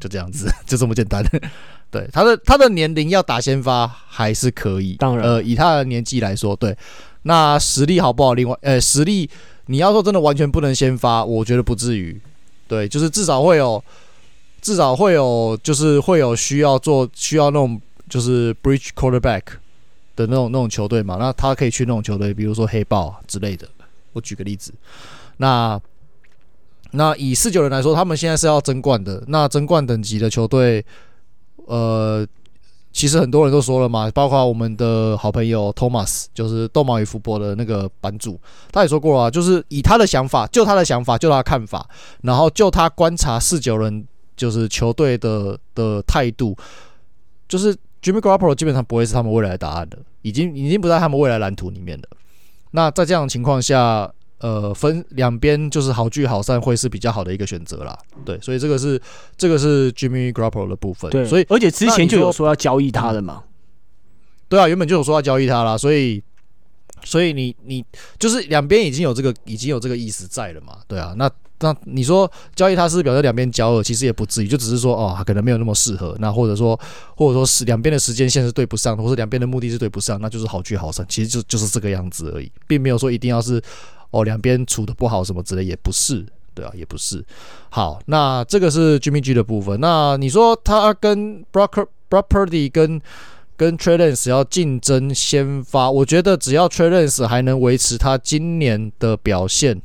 [0.00, 1.24] 就这样子， 就这么简单。
[1.90, 6.76] 对，他的他的年龄要打先发还是可以，当然，呃，以他的年纪来说，对，
[7.22, 8.34] 那实力好不好？
[8.34, 9.30] 另外，呃，实力
[9.66, 12.20] 你要说真的完全不能先发，我觉得不至于。
[12.66, 13.82] 对，就是至少会有，
[14.60, 19.42] 至少会有，就是会有需要做需要那种就是 bridge quarterback
[20.16, 21.16] 的那种那种球队嘛。
[21.20, 23.68] 那他可以去那种球队，比如说黑豹之类的。
[24.12, 24.74] 我举个例子，
[25.36, 25.80] 那。
[26.92, 29.22] 那以四九人来说，他们现在是要争冠的。
[29.26, 30.84] 那争冠等级的球队，
[31.66, 32.26] 呃，
[32.92, 38.40] 其实很多人都说了嘛，包括我们的好朋友 Thomas，就是斗毛与福伯的那个版主，
[38.72, 41.86] 他也说过啊，就是以他的想法，就他的想法，就他的看法，
[42.22, 46.56] 然后就他观察四九人就是球队的的态度，
[47.48, 52.04] 就是 Jimmy Garoppolo 基本上不会是他们未来的答案的，已经已经不在他们未来蓝图里面了。
[52.70, 54.10] 那在这样的情况下。
[54.38, 57.98] 呃，分两边就是好聚好散，会是比较好的一个选择啦。
[58.22, 59.00] 对，所以这个是
[59.34, 61.10] 这个是 Jimmy Garoppolo 的部分。
[61.10, 63.44] 对，所以而且之前就有说要交易他的嘛。
[64.46, 65.78] 对啊，原本就有说要交易他啦。
[65.78, 66.22] 所以
[67.02, 67.82] 所以你你
[68.18, 70.80] 就是两边已经有这个已经有这个意思在了嘛。
[70.86, 76.14] 对啊，那那你说交易他是表示两边交恶，其实也不至于，就只是说哦，他可能没有那么适合。
[76.18, 76.78] 那或者说
[77.16, 81.06] 或者说是两边的时间线是对不上，或者两边的目的是对不上，那就是好聚好散。
[81.08, 83.62] 其实就就是这个样子而已，并没有说一定要是。
[84.16, 86.24] 哦，两边处的不好什么之类也不是，
[86.54, 87.24] 对啊，也不是。
[87.68, 89.78] 好，那这个是 Jimmy G 的部分。
[89.80, 93.00] 那你说他跟 Brock Brock Purdy 跟
[93.56, 99.80] 跟 Trey Lance 要竞争先发，我觉得只要 Trey Lance 还能维持他今年的表现，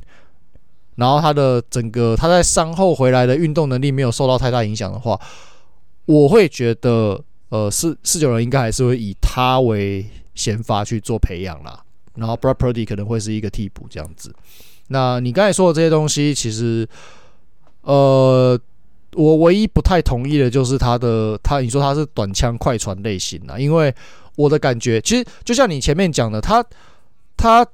[0.96, 5.18] 然后他的整个他在伤后回来的运动能力没有受到太大影响的话，
[6.06, 11.82] 我会觉得呃四四九人应该还是会以他为先发去做培养啦。
[12.14, 14.34] 然后 Brad Purdy 可能会是一个替补这样子。
[14.88, 16.86] 那你刚才说的这些东西，其实，
[17.82, 18.58] 呃，
[19.14, 23.94] 我唯一不太同意的就是他的他，你说他是短枪快船类型啊，因为
[24.36, 26.64] 我的感觉，其实就像你前面讲的，他
[27.36, 27.66] 他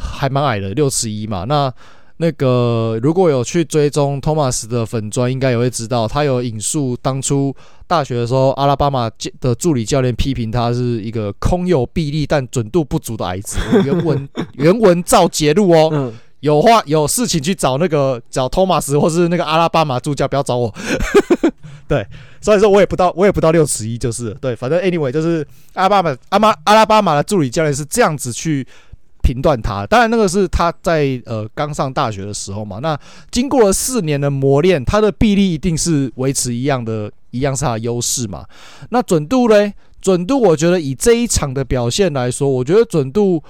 [0.00, 1.44] 还蛮矮的，六尺一嘛。
[1.44, 1.72] 那
[2.20, 7.54] 那个如果有去追踪 Thomas 的粉砖，应该也会知道，他有引述当初
[7.86, 9.08] 大学的时候，阿拉巴马
[9.40, 13.58] 的助理教练批评他是一个空有臂力但准度不足的矮子。
[13.86, 20.74] 原文原文照截录哦，有话有事情去找那个找 Thomas 或是那个阿拉巴马助教，不要找我。
[21.86, 22.04] 对，
[22.40, 28.66] 所以说我也不到我也不到六尺一，就是对，反正 anyway 就是阿拉巴马阿妈阿拉巴马的助理教练是这样子去。
[29.28, 32.78] 评断他，当然那个是他在呃刚上大学的时候嘛。
[32.78, 32.98] 那
[33.30, 38.46] 经过了四年的磨练，他的臂力一定是维持一样的，一样是他的优势嘛。
[38.88, 39.74] 那准度嘞？
[40.00, 43.42] 准度我觉得以这一场的表现来说，我觉得准度，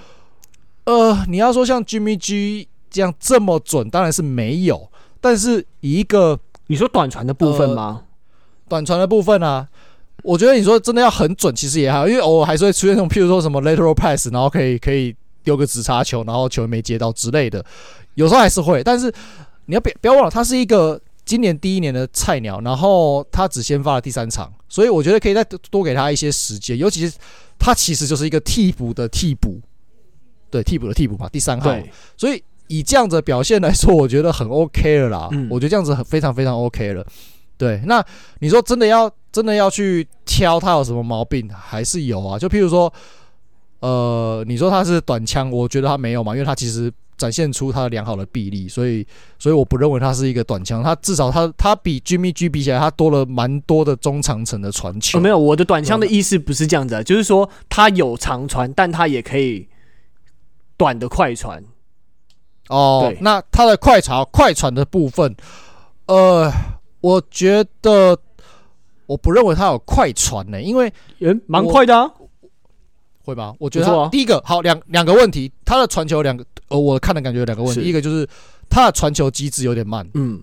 [0.85, 4.91] 呃，你要说像 Jimmy G 这样这么准，当然是没有。
[5.21, 6.37] 但是以一个
[6.67, 8.03] 你说短传的部分吗？
[8.03, 8.05] 呃、
[8.69, 9.69] 短传的部分啊，
[10.25, 15.15] 我觉得你说真的要很准，其实也还好，因为偶尔还是会出现那种，譬如说什么 lateral pass，然后可以可以。
[15.49, 17.65] 丢个直插球，然后球没接到之类的，
[18.17, 18.85] 有时候还是会。
[18.85, 19.11] 但是
[19.65, 26.77] 你要别不要忘了，他是一个今年第一年的菜鸟，然后他只先发了第三场，所以我觉得可以再多给他一些时间。
[26.77, 27.17] 尤其是
[27.59, 29.59] 他其实就是一个替补的替补，
[30.51, 31.75] 对，替补的替补嘛，第三号。
[32.15, 35.31] 所以以这样子的表现来说，我觉得很 OK 了啦。
[35.49, 37.07] 我觉得这样子很非常非常 OK 了。
[37.57, 38.05] 对，那
[38.41, 42.39] 你说真的要真的要去挑他有什么毛病，还是有啊？
[42.39, 42.93] 就譬如说。
[43.81, 49.07] 呃，你说他是短枪，我觉得他没有嘛，因为他其实展现出他良好的臂力，所以，
[49.39, 50.83] 所以我不认为他是一个短枪。
[50.83, 55.19] 他至少他他比 Jimmy G 比起来，他多了蛮多的中长程的传球。
[55.19, 59.69] 哦，没有，我的短枪的意思不是这样子，啊，就是说他有长传，但他也可以
[60.77, 61.63] 短的快传。
[62.69, 65.35] 哦，对那他的快传快传的部分，
[66.07, 66.53] 呃，
[67.01, 68.19] 我觉得
[69.07, 72.13] 我不认为他有快传呢，因为人蛮快的啊。
[73.29, 73.55] 会吧？
[73.59, 77.83] 我觉得他第一个好两两个问题，他的传球两个，呃，我看的感觉有两个问题。
[77.83, 78.27] 是一个就是
[78.71, 80.41] 他的传球机制有点慢，嗯，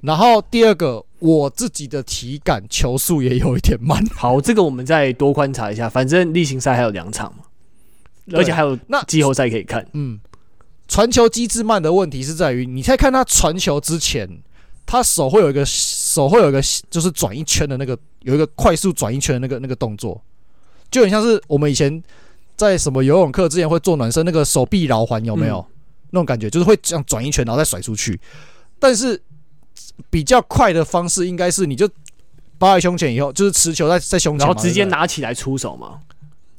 [0.00, 4.04] 然后第二个，我自己的体感球速也有一点慢。
[4.12, 5.88] 好，这个我们再多观察一下。
[5.88, 7.44] 反正例行赛还有两场嘛，
[8.32, 9.86] 而且还有那季后赛可以看。
[9.92, 10.18] 嗯，
[10.88, 14.28] 传球机制慢的问题是在于，你在看他传球之前，
[14.84, 20.20] 他手会有一个手会有一个就是转一圈的那个，有一个快速转一圈的那个那个动作，
[20.90, 22.02] 就很像是我们以前
[22.56, 25.72] 在什么游泳课之前会做暖身那个手臂绕环，有没有、嗯、
[26.10, 26.50] 那种感觉？
[26.50, 28.20] 就是会这样转一圈，然后再甩出去，
[28.78, 29.20] 但是。
[30.08, 31.86] 比较快的方式应该是，你就
[32.58, 35.98] 抱在胸前以后，就是持球在在胸前，然后直接拿起来出手嘛，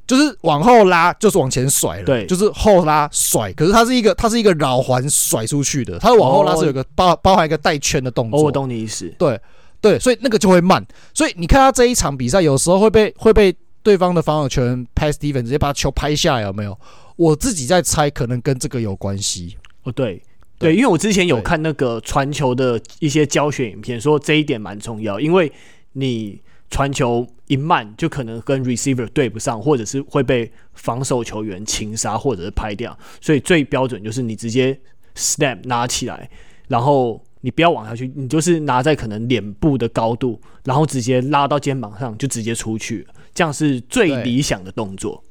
[0.06, 3.52] 就是往后拉，就是往前甩了，对，就是后拉甩。
[3.54, 8.38] 可是它是一个，它是一个绕环甩出去的，它的往后拉是有个包包含一个带圈的动作。
[8.38, 9.12] 哦，我懂你意思。
[9.18, 9.38] 对
[9.80, 10.84] 对，所以那个就会慢。
[11.12, 13.52] 所以你看他这一场比赛，有时候会被会被
[13.82, 16.78] 对方的防守球员 pass defense 直接把球拍下来，有没有？
[17.16, 19.56] 我自己在猜，可能跟这个有关系。
[19.82, 20.22] 哦，对。
[20.58, 25.50] 对，因为我之前有看那个传球的一些教学影片，说这一点蛮重要，因为
[25.94, 32.96] 你传球一慢，就可能跟 receiver 对不上，或者是会被防守球员擒杀，或者是拍掉。
[33.20, 34.78] 所以最标准就是你直接
[35.16, 36.30] snap 拿起来，
[36.68, 43.04] 然后你不要往下去，你就是拿在可能脸部的高度，然后直接拉到肩膀上，就直接出去，
[43.34, 45.22] 这样是最理想的动作。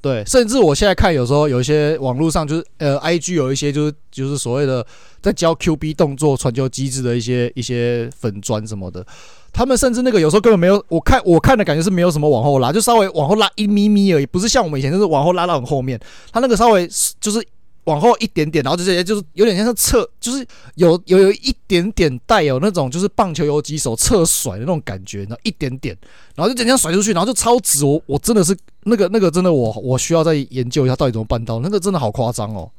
[0.00, 4.86] 对，甚至我现在看，有时候有一些网络上就是呃，IG 有一些就是就是所谓的
[5.20, 9.04] 在教 QB 动作传球机制的一些一些粉砖什么的，
[9.52, 15.98] 他们甚至那个有时候根本没有，我看我看的感觉是没有什么往后拉，就稍微往后拉一咪咪而已，不是像我们以前就是往后拉到很后面，
[16.32, 16.88] 他那个稍微
[17.20, 17.44] 就是。
[17.88, 25.96] 往后一点点，然后就这些，就是有点像是侧，就是有有有一点点带有那种就是棒球游击手侧甩的那种感觉，然后一点点，
[26.34, 27.86] 然后就这样甩出去，然后就超直。
[27.86, 32.70] 我我真的是那个那个真的我我需要再研究一下到底怎么办到，那个真的好夸张哦，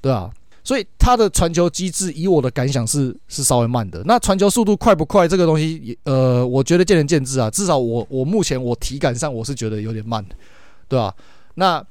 [0.00, 0.30] 对啊，
[0.62, 4.00] 所以他的传球机制，以我的感想是是稍微慢的。
[4.04, 5.26] 那传球速度快不快？
[5.26, 7.50] 这个东西，呃，我觉得见仁见智啊。
[7.50, 10.24] 至少我我目前我体感上我是觉得有点慢，
[10.86, 11.12] 对吧？
[11.54, 11.84] 那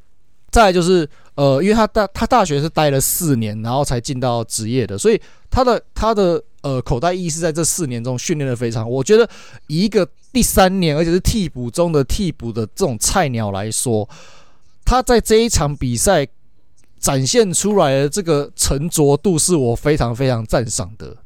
[0.49, 1.09] 再就是。
[1.35, 5.21] 呃，因为他大他大学是待了四年，然后才进到职业的，所以
[5.51, 8.89] 他的他的呃口袋意识在这四年中训练的非常。
[8.89, 9.29] 我觉得
[9.67, 14.07] 以一个第三年，而且是替补中的替补的这种菜鸟来说，
[14.85, 16.25] 他在这一场比赛
[16.99, 21.17] 展现出来的这个沉着度，是我非常非常赞赏的。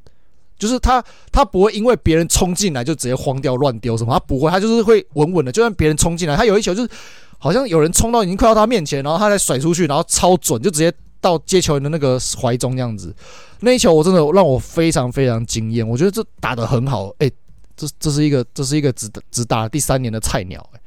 [0.58, 6.90] 就是他他不会因为别人冲进来就直接慌掉乱丢什么，他不会，他就是会稳稳的，就算别人冲进来，他有一球就是。
[7.40, 13.16] 好像有人冲到已经快到他面前，然后他再甩出去，然后超准，就直接到接球人的那个怀中这样子。
[13.62, 17.08] 那一球我真的让我非常非常惊艳，我觉得这打得很好。
[17.20, 17.32] 哎、
[17.76, 20.82] 这这是一个这是一个只只打第三年的菜鸟，哎，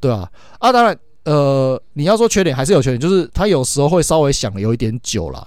[0.00, 0.30] 对啊。
[0.58, 5.46] 啊，当然，呃，你要说缺点还是有缺点，就是他有时候会稍微想的有一点久啦，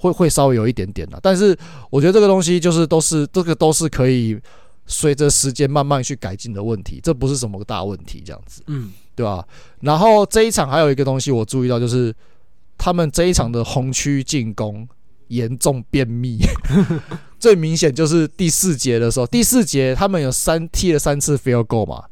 [0.00, 1.18] 会会稍微有一点点啦。
[1.20, 1.56] 但是
[1.90, 4.38] 我觉得这个东西就是都是这个都是可以
[4.86, 8.92] 随着时间慢慢去改进的问题，这不是什么大问题，这样子，嗯。
[9.14, 9.46] 对吧？
[9.80, 12.14] 然后这一场还有一个东西我注意到，就是
[12.78, 14.88] 他们这一场的红区进攻
[15.28, 16.38] 严重便秘，
[17.38, 22.04] 最明显就是第四节的时候，第四节他们有三踢了三次 field goal 嘛，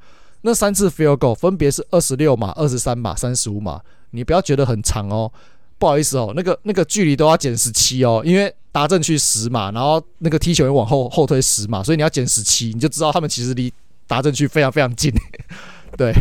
[0.42, 3.80] 那三次 field goal 分别是二十六码、二十三码、三十五码，
[4.10, 5.30] 你不要觉得很长哦，
[5.78, 13.72] 不好意思哦，那个那个距离都要减十七哦，因为达阵区十码，然后那个踢球员往后后退十码，所以你要减十七，你就知道他们其实离
[14.06, 15.12] 达阵区非常非常近，
[15.96, 16.12] 对。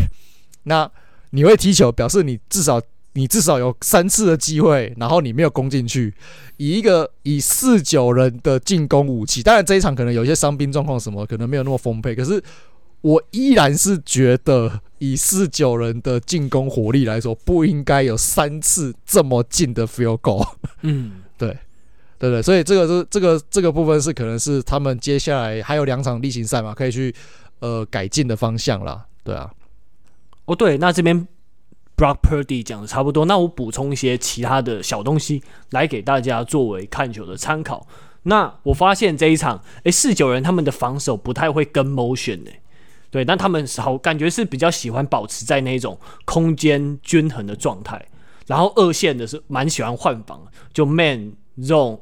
[0.64, 0.90] 那
[1.30, 2.80] 你会踢球，表示你至少
[3.14, 6.14] 你至少有三次的机会，然后你没有攻进去。
[6.58, 12.14] 以一个以四九人的进攻武器，当然这一场可能有一些伤兵状况什么，可能没有那么丰沛。
[12.14, 12.42] 可是
[13.00, 20.46] 我依然是觉得，以四九人的进攻火力来说，不应该有三次这么近的 field goal。
[20.82, 21.56] 嗯， 对，
[22.18, 27.14] 对对，所以这个是这个这个部分是可能是他们接下来还有两场例行赛嘛，可以去
[27.60, 29.06] 呃改进的方向啦。
[29.24, 29.50] 对啊。
[30.50, 31.28] 哦，对，那这边
[31.96, 35.40] Brock Purdy 讲的差不多，那我补充一些其他的小东西
[35.70, 37.86] 来给大家作为看球的参考。
[38.24, 42.60] 那我发现这一场，诶，四九人他们的防守不太会跟 motion 诶，
[43.12, 48.04] 对，但他们好感觉是比较喜欢保持在那种空间均衡的状态，
[48.48, 52.00] 然后二线的是蛮喜欢换防，就 man zone。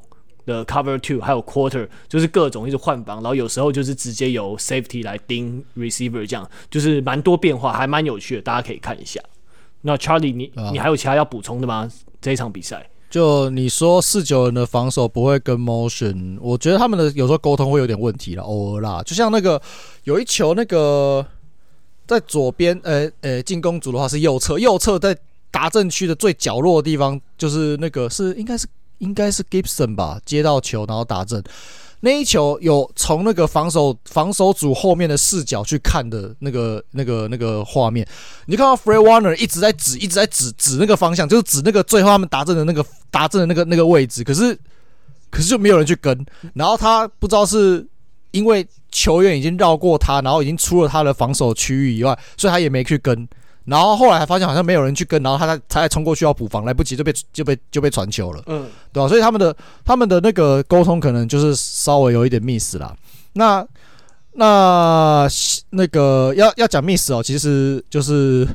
[0.49, 9.21] 的 cover two 还有 quarter 就是各种一直换防，然后有时候就是直接由 safety 来盯 receiver，这样就是蛮多变化，还蛮有趣的，大家可以看一下。
[9.81, 11.89] 那 Charlie，你、啊、你还有其他要补充的吗？
[12.19, 19.01] 这一场比赛，就你说四九人的防守不会跟 motion，我觉得他们的有时候沟通会有点问题了，偶尔啦。
[19.05, 19.61] 就像那个
[20.03, 21.25] 有一球，那个
[22.07, 25.15] 在左边，呃呃，进攻组的话是右侧，右侧在
[25.51, 28.67] 达阵区的最角落的地方，就是那个是应该是。
[28.99, 31.43] 应该是 Gibson 吧，接到球然后打正，
[32.01, 38.07] 那一球有从那个防守防守组后面的视角去看的那个那个那个画面，
[38.45, 44.57] 你就看到 Fred Warner 一直在指一直在指指那个方向，就是指那个最后他们达阵的那个达阵的那个那个位置，可是
[45.29, 47.85] 可是就没有人去跟，然后他不知道是
[48.31, 53.27] 因为球员已经绕过他，然后已经出了他的防守区域以外，所以他也没去跟。
[53.69, 59.07] 然后后来还发现好像没有人去跟，然后他才他还冲过去要补防，来不及就被就被就被传球了，嗯，对吧？
[59.07, 59.55] 所以他们的
[59.85, 62.95] 他们的那个沟通可能就是稍微有一点 miss 啦。
[63.33, 63.65] 那
[64.33, 65.27] 那
[65.69, 68.47] 那个要要讲 miss 哦，其实就是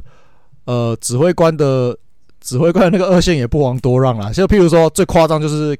[0.65, 1.97] 呃指挥官的
[2.41, 4.33] 指挥官的那个二线也不遑多让啦。
[4.33, 5.77] 就譬如说最夸张就是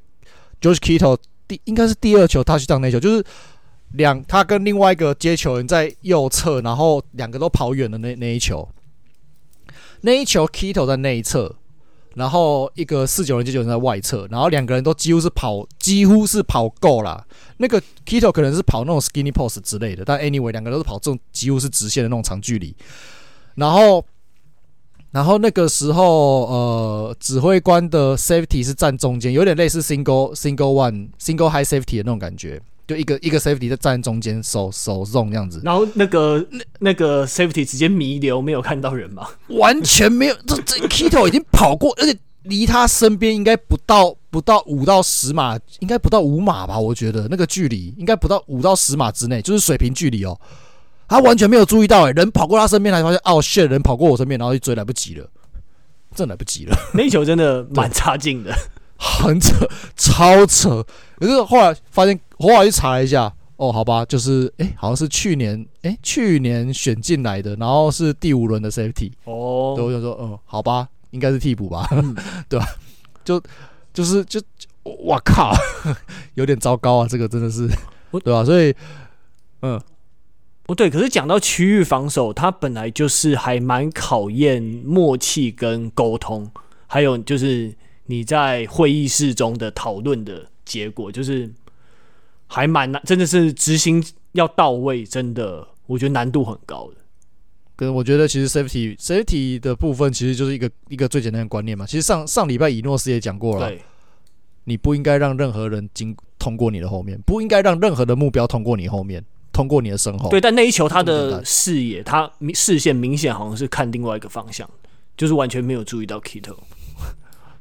[0.61, 1.17] George Kittle
[1.47, 3.23] 第应该是第二球他去当那球，就是
[3.93, 8.67] 两他跟另外一个接球人在右侧，然后两个都跑远的那那一球。
[10.01, 11.55] 那一球，Kittle 在内侧，
[12.15, 17.25] 然后一个四九人九九人在外侧，然后两个人都几乎是跑，几乎是跑够了。
[17.57, 22.75] 那个 Kito 可能是跑那种 skinny pose 之类的，但 anyway 两个都是跑这种几乎是直线的那种长距离。
[23.55, 24.05] 然后，
[25.11, 32.61] 然后那个时候，呃，指挥官的 safety 是站中间，有点类似 single single one single high safety 的那种感觉。
[32.87, 39.27] 就一个一个 safety 在站中间守守 zone 这样子，然后那个那那个 safety 直接弥留，没有看到人吗？
[39.47, 46.77] 完全没有，这这 Kittle 已经跑过，而且离他身边应该不到不到五到十码，应该不到五码吧？
[46.77, 50.39] 我觉得那个距离应该不到五到十码之内，就是水平距离哦。
[51.07, 55.27] 他完全没有注意到、欸，诶，人跑过他身边，才发现哦，shit，人跑过我身边，然后一追来不及了，
[56.15, 56.75] 真来不及了。
[56.93, 58.55] 那球真的蛮差劲的。
[58.97, 60.85] 很扯， 超扯。
[61.17, 69.11] 可是后来发现，后来去查了一下，哦，好吧，就是，哎、欸，好像是去年，哎、欸，去年选进来的，然后是第五轮的 safety。
[69.23, 72.15] 哦，对，我就说，嗯，好吧，应该是替补吧，嗯、
[72.49, 72.67] 对吧？
[73.23, 73.41] 就
[73.93, 74.41] 就是就，
[74.83, 75.53] 我靠，
[76.35, 77.67] 有点糟糕啊，这个真的是，
[78.23, 78.43] 对吧？
[78.43, 78.75] 所以，
[79.61, 79.81] 嗯，
[80.63, 80.89] 不对。
[80.89, 86.51] 可是讲到区域防守，它本来就是还蛮考验默契跟沟通，
[86.87, 87.73] 还有就是。
[88.07, 91.51] 你在会议室中的讨论的结果，就是
[92.47, 94.03] 还蛮难，真的是执行
[94.33, 96.97] 要到位，真的，我觉得难度很高的。
[97.75, 101.85] 跟我觉得，其实 safety safety 的部分，其实就是一个一个最简单的观念嘛。
[101.85, 103.69] 其实上上礼拜以诺斯也讲过了，
[104.63, 110.29] 你不应该让任何人经通过你的后面，不应该让任何的目标通过你后面，通过你的身后。
[110.29, 114.69] 对，但那一球他的视野，他视线明显好像是看另外一个方向，
[115.17, 116.55] 就是完全没有注意到 Kittle。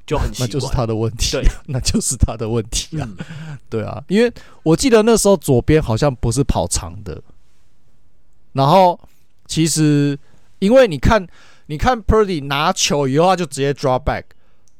[0.07, 3.09] 就很那就是他的问题，对， 那就是他的问题啊，
[3.71, 4.31] 对啊，因为
[4.63, 7.23] 我记得那时候左边好像不是跑长的，
[8.53, 9.01] 然后
[9.47, 10.19] 其实
[10.59, 11.27] 因为你看，
[11.67, 14.25] 你看 Purdy 拿球以后他就直接 draw back，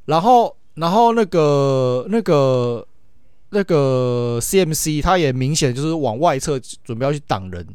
[0.05, 2.87] 然后然后那个那个
[3.49, 7.67] 那个 CMC 他也明显就是往外侧准备要去挡人，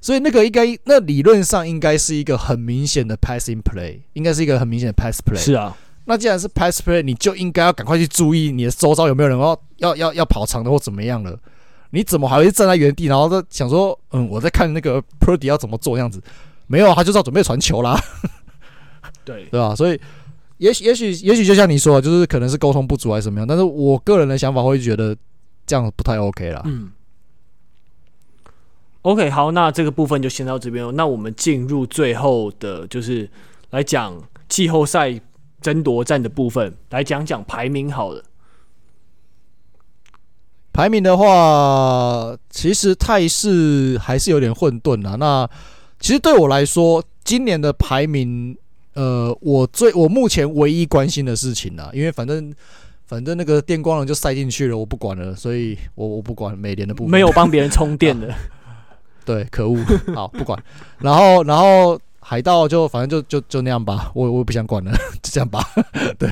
[0.00, 5.76] 所以那个应该那理论上应该是一个很明显的 passing play，应该是一个很明显的 pass play，是啊。
[6.06, 11.38] 那既然是 pass play，你就应该要赶快去注意你的周遭有没有人要要要要跑长的或怎么样了。
[11.90, 16.20] 你怎么还会站在原地，然后在想说，嗯，我在看那个 Purdy 要怎么做这样子？
[16.66, 17.98] 没有，他就是要准备传球啦。
[19.24, 19.74] 对对吧？
[19.74, 20.00] 所以
[20.58, 23.46] 也许也许也许就像你说的，就是可能是沟通不足还是怎么样。
[23.46, 25.16] 但是我个人的想法会觉得
[25.64, 26.60] 这样不太 OK 啦。
[26.64, 26.90] 嗯。
[29.02, 30.94] OK，好，那这个部分就先到这边。
[30.96, 33.30] 那我们进入最后的，就是
[33.70, 35.18] 来讲季后赛。
[35.64, 38.22] 争夺战的部分来讲讲排名好了。
[40.74, 45.16] 排名的话，其实态势还是有点混沌啊。
[45.18, 45.48] 那
[45.98, 48.54] 其实对我来说，今年的排名，
[48.92, 52.52] 呃，我最我目前唯一关心的事情啊，因为反正
[53.06, 58.34] 反正那个电光人就塞进去了，我不管了，所以我我不管美联的部分，没有帮别人充电的。
[59.24, 59.78] 对，可恶，
[60.14, 60.62] 好不管。
[60.98, 61.98] 然后然后。
[62.26, 64.90] 海盗就反正就就就那样吧，我我不想管了，
[65.22, 65.62] 就这样吧。
[66.18, 66.30] 对，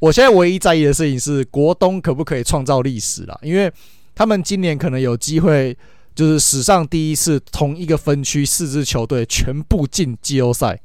[0.00, 3.70] 我现在唯一在意的事情是国东可不可以创造历史啦，因为
[4.14, 5.76] 他们今年可能有机会，
[6.14, 10.80] 就是史上第一次同一个分区四支球队全部进季后赛。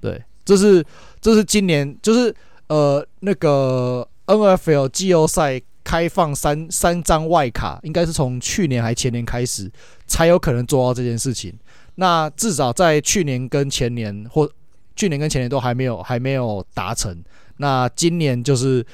[0.00, 0.84] 对，这是
[1.20, 2.32] 这是今年就是
[2.68, 9.68] 呃那个 NFL 季后赛开放三三张外卡，应该是从去年还前年开始
[10.06, 11.52] 才有可能做到这件事情。
[12.00, 14.48] 那至少在去年跟前年，或
[14.94, 17.20] 去年跟前年都还没有还没有达成。
[17.56, 18.86] 那今年就是，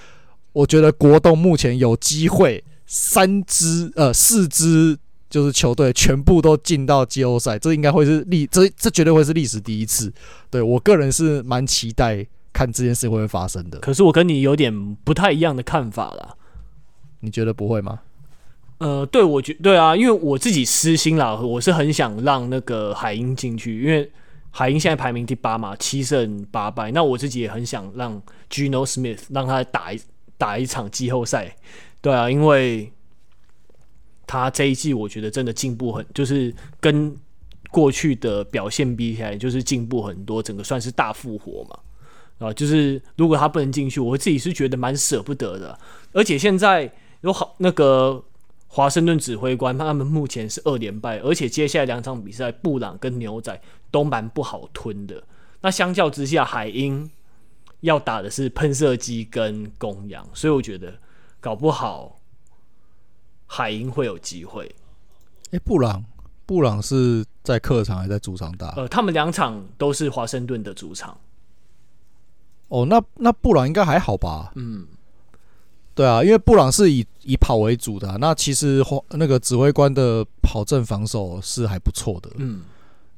[0.55, 4.99] 我觉得国栋目前有机会三支呃四支
[5.29, 10.11] 就是球队全部都进到季后赛，这应该会是历这这绝对会是历史第一次。
[10.49, 13.79] 对，我个人是蛮期待看这件事会不会发生的。
[13.81, 16.35] 可是我跟你有点不太一样的看法啦。
[17.21, 18.01] 你觉得不会吗？
[18.79, 24.11] 呃，对，我觉对啊，因为我自己私心啦，我是很想让那个海鹰进去，因为
[24.51, 26.91] 海鹰现在排名第八嘛，七胜八败。
[26.91, 28.21] 那我自己也很想让
[28.51, 30.01] Gino Smith 让他打一
[30.37, 31.57] 打一场季后赛，
[32.01, 32.93] 对啊，因为
[34.27, 37.17] 他这一季我觉得真的进步很，就是跟
[37.71, 41.79] 过去的表现比起来，就是进步很多，整个算是大复活嘛。
[42.47, 45.79] 啊，就是如果他不能进去，我自己是觉得蛮舍不得的。
[46.13, 46.91] 而且现在
[47.23, 48.23] 有好那个
[48.75, 53.63] 华盛顿指挥官，他们目前是二连败，而且接下来两场比赛，布朗跟牛仔
[53.93, 55.23] 都蛮不好吞的。
[55.61, 57.09] 那相较之下，海鹰
[57.83, 60.93] 要打的是喷射机跟公羊，所以我觉得
[61.39, 62.19] 搞不好
[63.47, 64.65] 海鹰会有机会。
[65.53, 66.05] 哎、欸，布朗，
[66.45, 68.71] 布朗是在客场还是在主场打？
[68.71, 71.17] 呃，他们两场都是华盛顿的主场。
[72.67, 74.51] 哦，那那布朗应该还好吧？
[74.57, 74.85] 嗯，
[75.95, 82.63] 对啊，因为布朗是以以跑为主的，啊，那其实那个指挥官的跑阵防守是还不错的，嗯，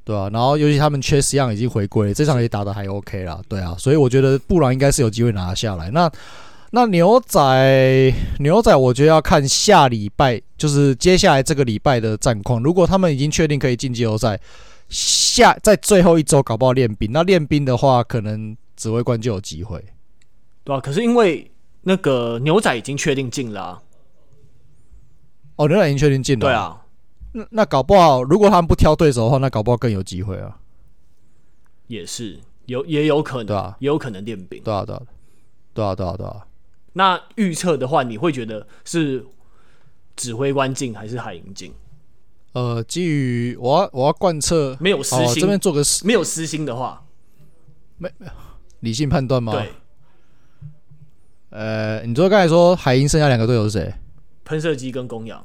[0.04, 5.90] 对啊，然后尤其他们 Chase Young 已经回归，这场也打得还 OK 啦，对啊，所以我觉得布朗应该是有机会拿下来。
[5.90, 6.10] 那
[6.70, 12.62] 那牛仔牛仔，我觉得要看下礼拜，就是接下来这个礼拜的战况。
[12.62, 14.38] 如果他们已经确定可以进季后赛，
[14.88, 18.56] 下在最后一周搞不好练兵，那练兵的话可能。
[18.76, 19.82] 指挥官就有机会，
[20.62, 21.50] 对啊，可是因为
[21.88, 23.82] 那个牛仔已经确定进了，啊，
[25.54, 26.84] 哦，牛仔已经确定进了，对啊，
[27.30, 30.58] 那那搞不好，如果他们不挑对手的话，那搞不好更有机会啊。
[31.86, 35.02] 也是有，也有可能，对啊，也有可能练兵，对啊，对啊，
[35.72, 36.44] 对啊，对啊，对啊。
[36.94, 39.24] 那预测的话，你会觉得是
[40.16, 41.72] 指挥官进还是海鹰进？
[42.54, 47.06] 呃，基于我要我要贯彻没有私心，哦、这边做个没有私心的话，
[47.96, 48.32] 没没有。
[48.80, 49.52] 理性判断吗？
[49.52, 49.70] 对。
[51.50, 53.94] 呃，你说刚才说海鹰剩下两个队友是谁？
[54.44, 55.44] 喷射机跟公羊。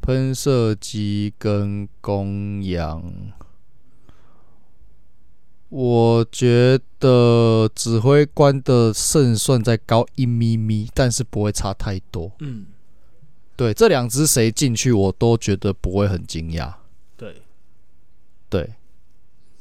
[0.00, 3.02] 喷射机跟公羊，
[5.70, 12.30] 我觉得指挥官的胜算再高一咪咪，但是不会差太多。
[12.40, 12.66] 嗯，
[13.56, 16.74] 对，这两只谁进去，我都觉得不会很惊讶。
[17.16, 17.42] 对，
[18.50, 18.74] 对。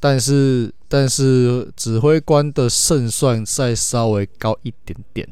[0.04, 5.26] 但是，但是指挥官的胜算再稍微高一点点，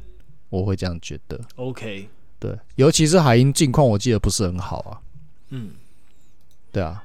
[0.47, 1.37] 我会这样觉得。
[1.57, 2.07] OK，
[2.39, 5.01] 对，尤其是海鹰近况，我记得不是很好啊。
[5.49, 5.71] 嗯，
[6.71, 7.03] 对啊，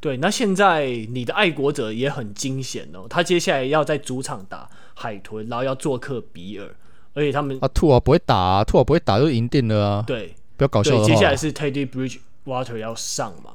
[0.00, 0.16] 对。
[0.16, 6.68] 那现在你的爱国者也很惊险哦，他接下来要在主场打海豚，然后要做客比尔，
[7.14, 10.04] 而且他们啊，兔啊不会打啊，兔啊不会打就赢定了啊。
[10.04, 11.00] 对，不要搞笑。
[11.04, 13.52] 接下来是 Teddy Bridgewater 要上嘛。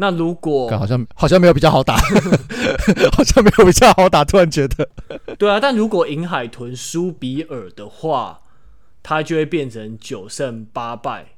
[0.00, 1.96] 那如果好像好像没有比较好打，
[3.12, 4.88] 好像没有比较好打，突然觉得，
[5.36, 5.58] 对啊。
[5.58, 8.40] 但如果赢海豚输比尔的话，
[9.02, 11.34] 他就会变成九胜八败。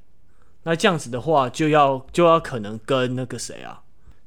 [0.65, 3.81] 那这样子的话，就要就要可能跟那个谁啊，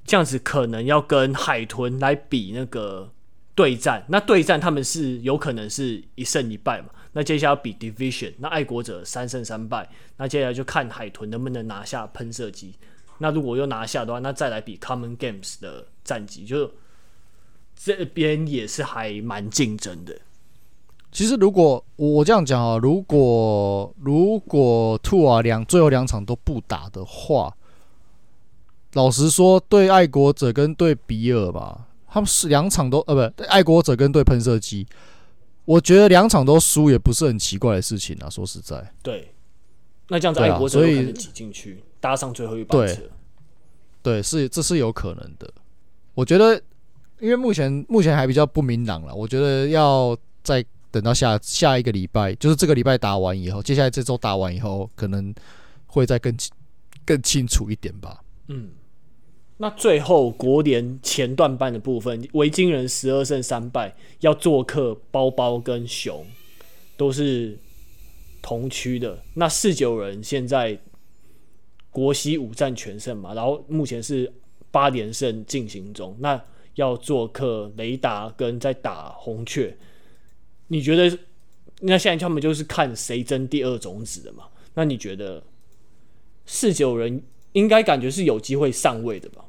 [0.04, 3.12] 这样子可能要跟海豚来比那个
[3.54, 4.04] 对战。
[4.08, 6.88] 那对战他们是有可能是一胜一败嘛？
[7.12, 9.88] 那接下来要比 Division，那爱国者三胜三败。
[10.18, 12.74] 那接下来就看海豚能不能拿下喷射机。
[13.20, 16.72] 那如果又拿下的话，那再来比 Common Games 的战绩，就
[17.76, 20.20] 这边也是还蛮竞争的。
[21.12, 27.56] 其实如果我这样讲啊，如果如果 Two 啊两最后两场都不打的话，
[28.94, 34.88] 老实说，对爱国者跟对比尔吧，他们是两场都呃不对，爱国者跟对喷射机，
[35.66, 38.30] 我觉得两场都输也不是很奇怪的事情啊。
[38.30, 39.34] 说实在，对，
[40.08, 41.84] 那这样子爱国者有可能挤进去。
[42.04, 42.96] 搭上最后一班车，
[44.02, 45.50] 对，对，是这是有可能的。
[46.14, 46.62] 我觉得，
[47.22, 49.16] 因为目前目前还比较不明朗了。
[49.16, 55.34] 我觉得要再等到下下一个礼拜，就是这个礼拜打完以后，接下来这周打完以后，可能
[55.86, 56.36] 会再更
[57.06, 58.22] 更清楚一点吧。
[58.50, 58.72] 嗯，
[59.56, 66.26] 那最后国联前段班的部分，维京人十二胜三败，要做客包包跟熊，
[66.98, 67.58] 都是
[68.42, 69.24] 同区的。
[69.36, 70.78] 那四九人现在。
[71.94, 74.30] 国西五战全胜嘛，然后目前是
[74.72, 76.14] 八连胜进行中。
[76.20, 76.42] 那
[76.76, 79.78] 要做客雷达跟在打红雀，
[80.68, 81.18] 你觉得？
[81.86, 84.46] 那现在他们就是看谁争第二种子的嘛？
[84.74, 85.44] 那你觉得
[86.46, 87.22] 四九人
[87.52, 89.44] 应该感觉是有机会上位的吧？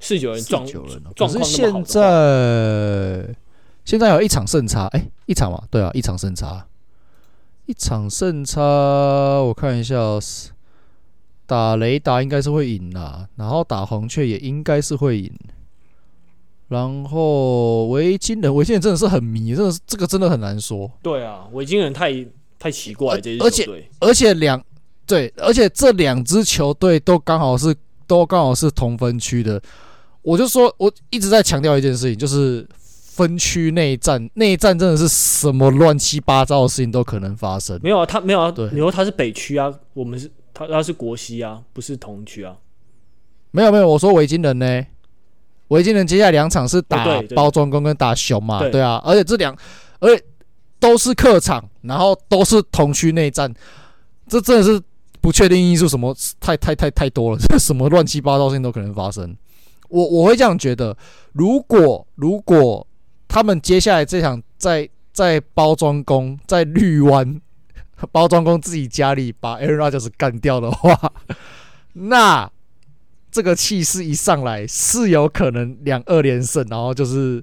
[0.00, 0.66] 四九人状
[1.14, 3.36] 状况现在
[3.84, 6.66] 现在有一场胜差，哎、欸，一场嘛，对啊，一场胜差，
[7.66, 10.18] 一场胜差，我看一下。
[11.50, 15.28] 打雷达应该是会赢啦，然后打红雀也应该是会赢，
[16.68, 20.88] 然后维京人，维京人真的是很迷，真的是这个真的很难说。
[21.02, 22.24] 对啊，维京人太
[22.56, 23.66] 太奇怪，这而且
[23.98, 24.62] 而且两
[25.04, 27.74] 对，而且这两支球队都刚好是
[28.06, 29.60] 都刚好是同分区的，
[30.22, 37.76] 我就说我一直在强调一件事情，就是分区内战，内战真的是什么乱七八糟的事情都可能发生。
[37.82, 40.30] 没有啊，他没有啊，对你说他是北区啊，我们是
[40.60, 42.54] 他他是国西啊，不是同区啊。
[43.50, 44.86] 没有没有，我说维京人呢，
[45.68, 49.56] 维京人接下来两场是打包装工跟打熊嘛，对，啊，而且这两
[50.00, 50.22] 而且
[50.78, 53.50] 都是客场，然后都是同区内战，
[54.28, 54.78] 这真的是。
[55.22, 59.36] 不确定因素什么太太太太多了，这 什么乱七八糟事情都可能发生。
[59.90, 60.96] 我我会这样觉得，
[61.34, 62.86] 如果如果
[63.28, 67.38] 他们接下来这场在在包装工在绿湾
[68.12, 71.12] 包装工自己家里把 Aaron Rodgers 干掉的话，
[71.94, 72.50] 那
[73.30, 77.42] 这个气势一上来是有可能两二连胜，然后就是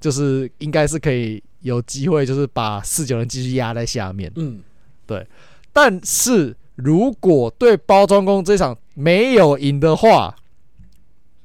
[0.00, 4.30] 就是应该是可以有机会，就是把四九人继续压在下面。
[4.36, 4.60] 嗯，
[5.06, 5.26] 对，
[5.72, 6.56] 但是。
[6.76, 10.34] 如果对包装工这场没有赢的话，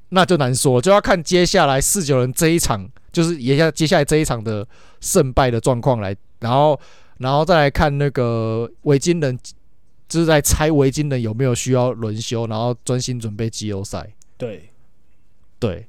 [0.09, 4.67] 那就难说，就要看接下来四九人这一场，就是也下接下来这一场的
[5.01, 6.79] 胜败的状况来，然后
[7.19, 9.37] 然后再来看那个维京人，
[10.09, 14.13] 就是在猜维京人有没有需要轮休，然后专心准备季后赛。
[14.37, 14.71] 对，
[15.59, 15.87] 对，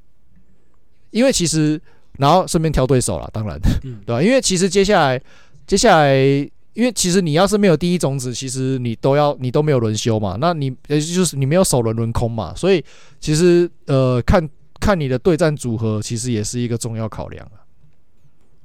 [1.11, 1.81] 因为其实
[2.19, 4.23] 然后顺便挑对手了，当然，嗯、 对吧？
[4.23, 5.21] 因为其实接下来
[5.67, 6.51] 接下来。
[6.73, 12.83] 因为其实你要是没有第一种子，其实你都要你都没有轮休嘛，那你也就是你没有首轮轮空嘛，所以
[13.19, 17.59] 其实呃看看你的对战组合，其实也是一个重要考量啊。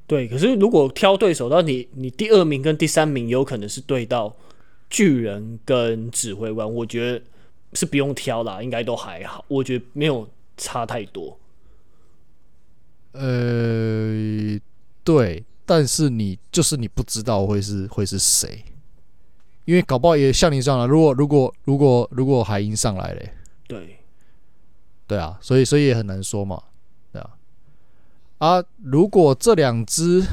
[0.07, 4.35] 对，可是如果挑对手，那你你第二名跟第三名有可能是对到
[4.89, 7.21] 巨人跟指挥官，我觉得
[7.73, 11.37] 是不用挑啦，应该都还好，我觉得没有差太多。
[13.13, 14.59] 呃，
[15.03, 15.43] 对。
[15.67, 18.63] 但是你就是你不知道会是会是谁，
[19.65, 20.85] 因为搞不好也像你这样了。
[20.85, 23.33] 如果如果如果如果海鹰上来嘞，
[23.67, 23.97] 对，
[25.07, 26.61] 对啊，所以所以也很难说嘛。
[28.37, 30.25] 啊，如果这两只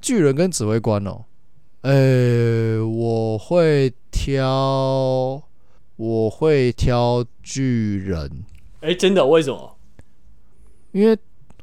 [0.00, 1.24] 巨人跟指挥官哦，
[1.82, 5.42] 呃，我会挑
[5.96, 8.44] 我会挑巨人。
[8.80, 9.26] 哎，真的？
[9.26, 9.76] 为什么？
[10.92, 11.18] 因为。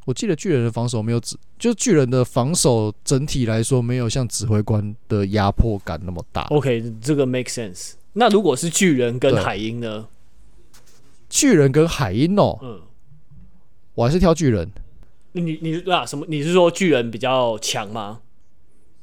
[0.06, 6.42] 我记得巨人的防守没有指，就巨人的防守整体来说没有像指挥官的压迫感那么大。
[6.50, 7.94] OK，这个 make sense。
[8.12, 10.10] 那如果是巨人跟海鹰呢？
[11.30, 12.82] 巨人跟海鹰哦，嗯，
[13.96, 14.70] 我还是挑巨人。
[15.34, 16.26] 你你啊什么？
[16.30, 18.22] 你是说巨人比较强吗？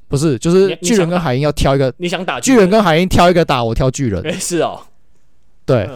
[0.09, 1.93] 不是，就是巨人跟海鹰要挑一个。
[1.99, 4.20] 你想打巨人跟海鹰挑一个打，我挑巨人。
[4.26, 4.81] 哎，是哦，
[5.64, 5.89] 对，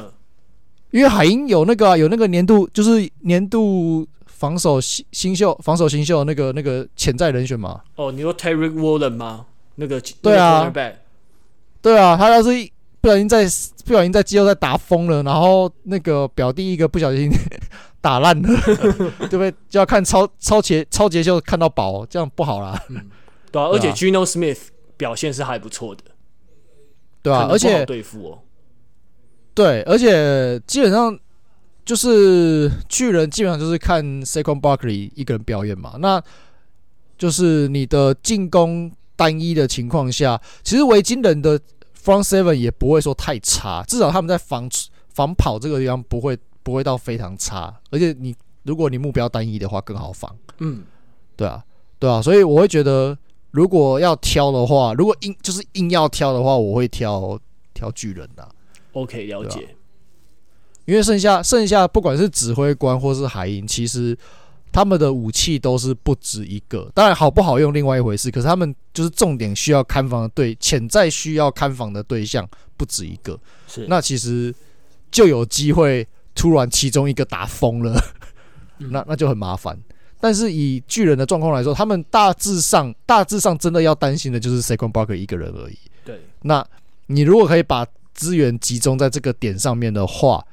[0.90, 4.06] 因为海鹰有那个有那个年度，就是年度。
[4.26, 7.80] 防守新新秀，防守新秀那个那个潜在人选嘛？
[7.94, 9.46] 哦，你说 Tariq Woolen 吗？
[9.76, 10.70] 那个对啊，
[11.80, 12.50] 对啊，他要是
[13.00, 13.46] 不小心在
[13.86, 17.30] 不小心在季后赛打疯了，然后那个表弟一个不小心
[18.04, 18.60] 打烂了，
[19.30, 19.50] 对不对？
[19.70, 22.78] 就要看超超杰超杰秀看到宝，这样不好啦。
[22.90, 23.10] 嗯，
[23.50, 24.58] 对啊，而且 Gino Smith
[24.98, 26.02] 表现是还不错的，
[27.22, 28.38] 对啊，而且对付哦，
[29.54, 31.18] 对，而且基本上。
[31.86, 36.18] 就是巨人基本上就是看 Saquon Barkley 一个人表演嘛，那
[37.18, 41.60] 就是你的进攻单一的情况下，其实维京人的
[42.02, 44.66] Front Seven 也不会说太差，至少他们在防
[45.12, 48.34] 防跑这个地方不会不会到非常差，而且你
[48.64, 50.82] 如果你目标单一的话更好防，嗯，
[51.36, 51.62] 对啊，
[52.00, 53.16] 对啊，所以我会觉得
[53.52, 57.38] 如果要挑的话，如果硬就是硬要挑的话，我会挑
[57.72, 58.48] 挑巨人的。
[58.94, 59.76] OK，了解。
[60.86, 64.16] 因为剩下剩下不管是指挥官或是海鹰，其实
[64.70, 66.90] 他们的武器都是不止一个。
[66.94, 72.46] 当然好不好用另外一回事，可是他们就是重点需要看防的对，潜在需要看防的对象
[72.76, 73.38] 不止一个。
[73.66, 74.54] 是，那其实
[75.10, 76.06] 就有机会
[76.44, 77.98] 突然其中一个打疯了，
[78.76, 79.74] 那那就很麻烦。
[80.20, 85.78] 但是以巨人的状况来说，他们大致上大致上真的要担心的就是 Saquon Barkley 一个人而已。
[86.04, 86.62] 对，那
[87.06, 90.46] 你如果可以把资源集中在这个点上面的话，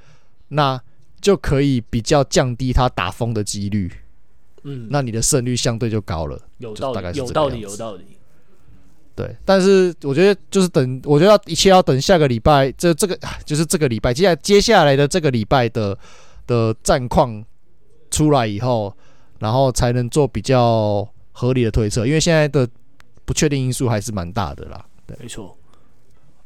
[0.47, 0.81] 那
[1.19, 3.91] 就可以比较降低他打疯的几率，
[4.63, 8.05] 嗯，那你的胜率相对就高了，有道理，有道理，有道理。
[9.21, 13.15] 对，但是我觉得就是等，我觉得要一切要等下个礼拜，这这个
[13.45, 15.95] 就是这个礼拜接下来接下来的这个礼拜的
[16.47, 17.43] 的战况
[18.09, 18.91] 出来以后，
[19.37, 22.67] 然后才能做比较合理的推测，因为现在的
[23.25, 24.83] 不确定因素还是蛮大的啦。
[25.05, 25.55] 对，没错。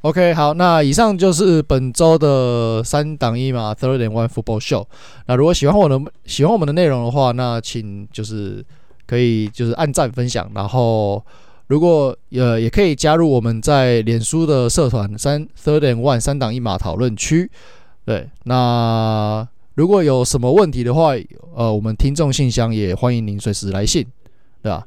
[0.01, 4.85] OK，好，那以上就是本周的三档一码 Third and One Football Show。
[5.25, 8.63] 那如果喜欢我的喜欢我们的内容的话，那请就是
[9.07, 11.25] 可以就是按赞分享，然后
[11.67, 17.49] 如果呃也可以加入我们在脸书的社团三 Third and One 三档一码讨论区。
[18.05, 21.13] 对，那如果有什么问题的话，
[21.55, 24.05] 呃，我们听众信箱也欢迎您随时来信，
[24.61, 24.85] 对吧？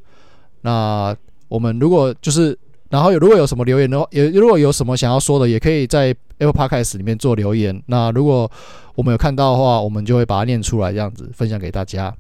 [0.60, 1.16] 那
[1.48, 2.56] 我们如果就是，
[2.90, 7.82] 然后有如果有什么留言的话，也如果有什么想要说的，也可以在 Apple Podcast 里面做留言。
[7.86, 8.48] 那如果
[8.94, 12.14] 我们有看到的话，我们就会把它念出来，这样子分享给大家。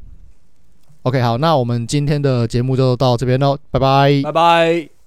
[1.08, 4.97] OK，好，那我们今天的节目就到这边喽，拜拜，拜拜。